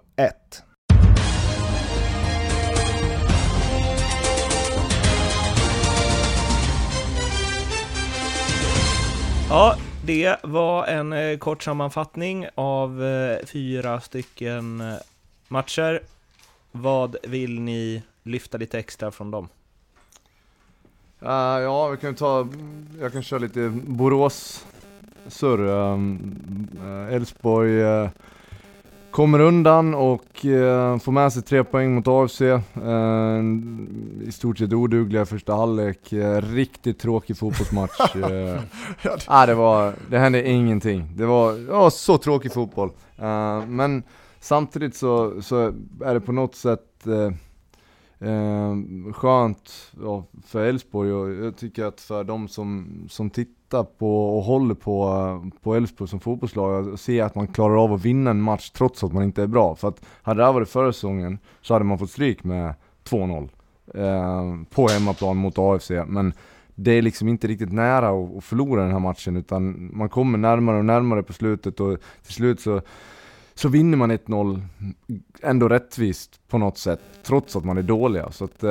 [9.53, 14.95] Ja, det var en eh, kort sammanfattning av eh, fyra stycken eh,
[15.49, 16.03] matcher.
[16.71, 19.49] Vad vill ni lyfta lite extra från dem?
[21.23, 21.29] Uh,
[21.63, 22.49] ja, vi kan ta,
[23.01, 24.67] jag kan köra lite Borås
[25.29, 25.61] surr.
[25.61, 26.35] Um,
[26.77, 28.09] mm, Elfsborg uh,
[29.13, 32.41] kommer undan och uh, får med sig tre poäng mot AFC.
[32.41, 32.61] Uh,
[34.29, 36.13] I stort sett odugliga första halvlek.
[36.13, 38.01] Uh, riktigt tråkig fotbollsmatch.
[38.17, 38.61] Uh,
[39.27, 41.13] ah, det, var, det hände ingenting.
[41.17, 42.89] Det var, det var så tråkig fotboll.
[43.23, 44.03] Uh, men
[44.41, 47.31] samtidigt så, så är det på något sätt uh,
[48.23, 48.77] Eh,
[49.13, 54.45] skönt ja, för Elfsborg och jag tycker att för de som, som tittar på och
[54.45, 58.43] håller på på Elfsborg som fotbollslag, att se att man klarar av att vinna en
[58.43, 59.75] match trots att man inte är bra.
[59.77, 63.49] För att hade det här varit förra säsongen så hade man fått stryk med 2-0
[63.95, 65.91] eh, på hemmaplan mot AFC.
[66.07, 66.33] Men
[66.75, 70.79] det är liksom inte riktigt nära att, förlora den här matchen utan man kommer närmare
[70.79, 72.81] och närmare på slutet och till slut så
[73.55, 74.63] så vinner man 1-0
[75.43, 78.31] ändå rättvist på något sätt, trots att man är dåliga.
[78.31, 78.71] Så att, eh,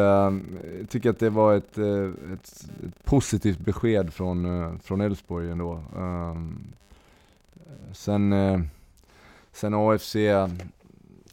[0.80, 5.52] jag tycker att det var ett, eh, ett, ett positivt besked från, eh, från Elfsborg
[5.52, 5.74] ändå.
[5.74, 6.36] Eh,
[7.94, 8.62] sen, eh,
[9.52, 10.16] sen AFC,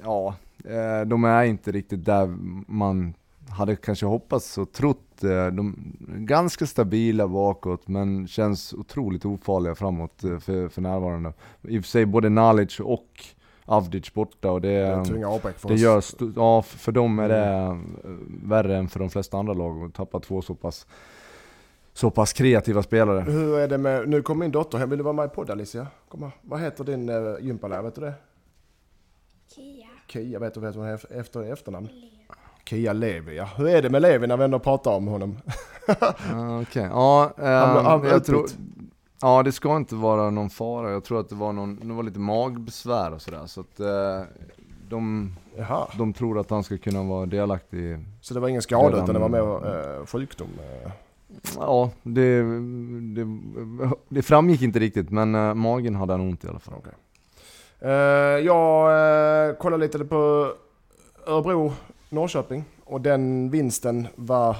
[0.02, 0.34] ja,
[0.64, 2.26] eh, de är inte riktigt där
[2.72, 3.14] man
[3.48, 5.24] hade kanske hoppats och trott.
[5.24, 11.32] Eh, de är ganska stabila bakåt men känns otroligt ofarliga framåt eh, för, för närvarande.
[11.62, 13.24] I och för sig både knowledge och
[13.68, 16.02] Avdic borta och det, det, det gör,
[16.36, 18.42] ja för dem är det mm.
[18.44, 20.86] värre än för de flesta andra lag att tappa två så pass
[21.92, 23.20] så pass kreativa spelare.
[23.20, 25.50] Hur är det med, nu kommer min dotter hem, vill du vara med i podd
[25.50, 25.86] Alicia?
[26.08, 28.14] Kom Vad heter din uh, gympalärare, vet du det?
[29.54, 29.86] Kia.
[30.06, 31.86] Kia, vet du vad hon heter efter efternamn?
[31.86, 32.18] Levi.
[32.64, 33.48] Kia Levi, ja.
[33.56, 35.38] Hur är det med Levi när vi ändå pratar om honom?
[35.88, 36.82] Okej, okay.
[36.82, 38.46] ja, uh, han, han, jag tror,
[39.20, 40.90] Ja, det ska inte vara någon fara.
[40.90, 43.46] Jag tror att det var, någon, det var lite magbesvär och sådär.
[43.46, 44.22] Så att eh,
[44.88, 45.32] de,
[45.98, 47.98] de tror att han ska kunna vara delaktig.
[48.20, 50.48] Så det var ingen skada redan, utan det var mer eh, sjukdom?
[50.58, 50.90] Eh.
[51.56, 52.42] Ja, det,
[53.14, 53.38] det,
[54.08, 56.74] det, framgick inte riktigt men eh, magen hade han ont i alla fall.
[56.74, 56.92] Okay.
[57.82, 57.90] Uh,
[58.46, 60.52] jag uh, kollade lite på
[61.26, 61.72] Örebro,
[62.08, 64.56] Norrköping och den vinsten var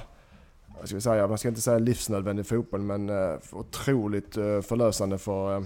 [0.79, 5.19] vad ska vi säga, man ska inte säga livsnödvändig fotboll men eh, otroligt eh, förlösande
[5.19, 5.63] för eh,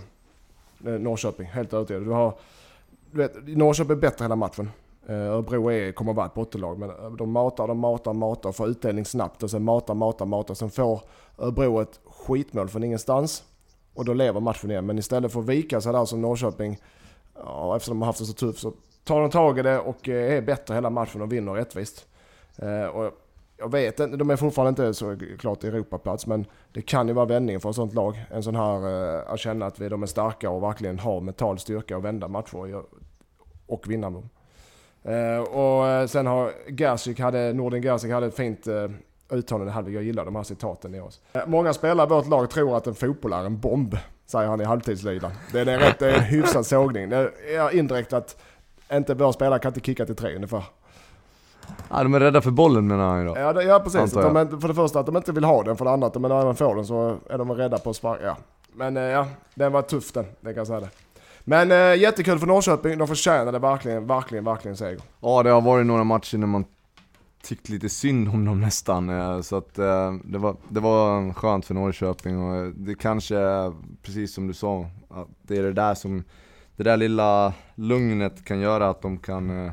[0.81, 1.47] Norrköping.
[1.47, 2.03] Helt övertygad.
[2.03, 2.35] Du har,
[3.11, 4.71] du vet, Norrköping är bättre hela matchen.
[5.09, 9.43] Örebro är, kommer vara ett bottenlag men de matar, de matar, matar, får utdelning snabbt
[9.43, 10.55] och sen matar, matar, matar.
[10.55, 11.01] Sen får
[11.39, 13.45] Örebro ett skitmål från ingenstans
[13.95, 14.87] och då lever matchen igen.
[14.87, 16.79] Men istället för att vika sig där som Norrköping,
[17.35, 18.73] ja, eftersom de har haft det så tufft, så
[19.05, 22.07] tar de tag i det och är bättre hela matchen och vinner rättvist.
[22.93, 23.22] Och
[23.63, 27.27] jag vet inte, de är fortfarande inte så klart Europaplats men det kan ju vara
[27.27, 28.25] vändningen för ett sånt lag.
[28.31, 28.77] En sån här,
[29.17, 32.29] eh, att känna att vi, de är starka och verkligen har mental styrka att vända
[32.29, 32.83] matcher
[33.67, 34.29] och vinna dem.
[35.03, 38.91] Eh, och eh, sen har Gerzik hade, Nordin Gerzik hade ett fint eh,
[39.31, 41.21] uttalande, jag gillar de här citaten i oss.
[41.33, 43.97] Eh, många spelare i vårt lag tror att en fotboll är en bomb,
[44.27, 45.33] säger han i halvtidslidan.
[45.53, 47.09] Det är en, rätt, det är en hyfsad sågning.
[47.09, 48.37] Det är indirekt att
[48.93, 50.65] inte vår spelare kan inte kicka till tre ungefär.
[51.91, 53.39] Ja, de är rädda för bollen menar han ju då.
[53.39, 54.13] Ja, det, ja precis.
[54.13, 56.13] De är, för det första att de inte vill ha den, för det andra att
[56.13, 58.25] de, när de får den så är de rädda på att sparka.
[58.25, 58.37] Ja.
[58.75, 60.89] Men eh, ja, den var tuff den, det kan jag säga det.
[61.45, 65.01] Men äh, jättekul för Norrköping, de förtjänade verkligen, verkligen, verkligen seger.
[65.21, 66.65] Ja, det har varit några matcher när man
[67.43, 69.09] tyckt lite synd om dem nästan.
[69.11, 69.75] Eh, så att
[70.25, 73.37] det var, det var skönt för Norrköping och det kanske
[74.03, 76.25] precis som du sa, att det är det där som,
[76.77, 79.73] det där lilla lugnet kan göra att de kan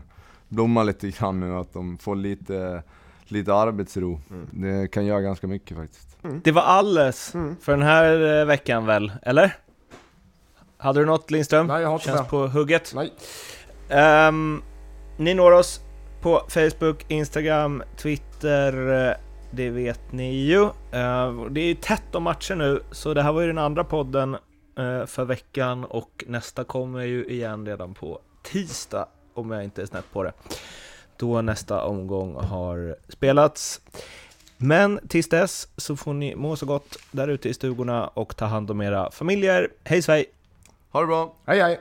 [0.49, 2.83] blomma lite grann nu, att de får lite,
[3.25, 4.21] lite arbetsro.
[4.29, 4.47] Mm.
[4.51, 6.17] Det kan göra ganska mycket faktiskt.
[6.23, 6.41] Mm.
[6.43, 7.55] Det var alles mm.
[7.61, 9.55] för den här eh, veckan väl, eller?
[10.77, 11.67] Hade du något Lindström?
[11.67, 12.93] Nej, jag har inte Känns på hugget?
[12.95, 13.11] Nej.
[14.27, 14.63] Um,
[15.17, 15.81] ni når oss
[16.21, 19.15] på Facebook, Instagram, Twitter, eh,
[19.51, 20.61] det vet ni ju.
[20.61, 24.35] Uh, det är tätt om matcher nu, så det här var ju den andra podden
[24.79, 29.07] uh, för veckan och nästa kommer ju igen redan på tisdag
[29.39, 30.33] om jag inte är snett på det.
[31.17, 33.81] Då nästa omgång har spelats.
[34.57, 38.45] Men tills dess så får ni må så gott där ute i stugorna och ta
[38.45, 39.69] hand om era familjer.
[39.83, 40.25] Hej svej!
[40.89, 41.33] Ha det bra!
[41.45, 41.79] Hej hej!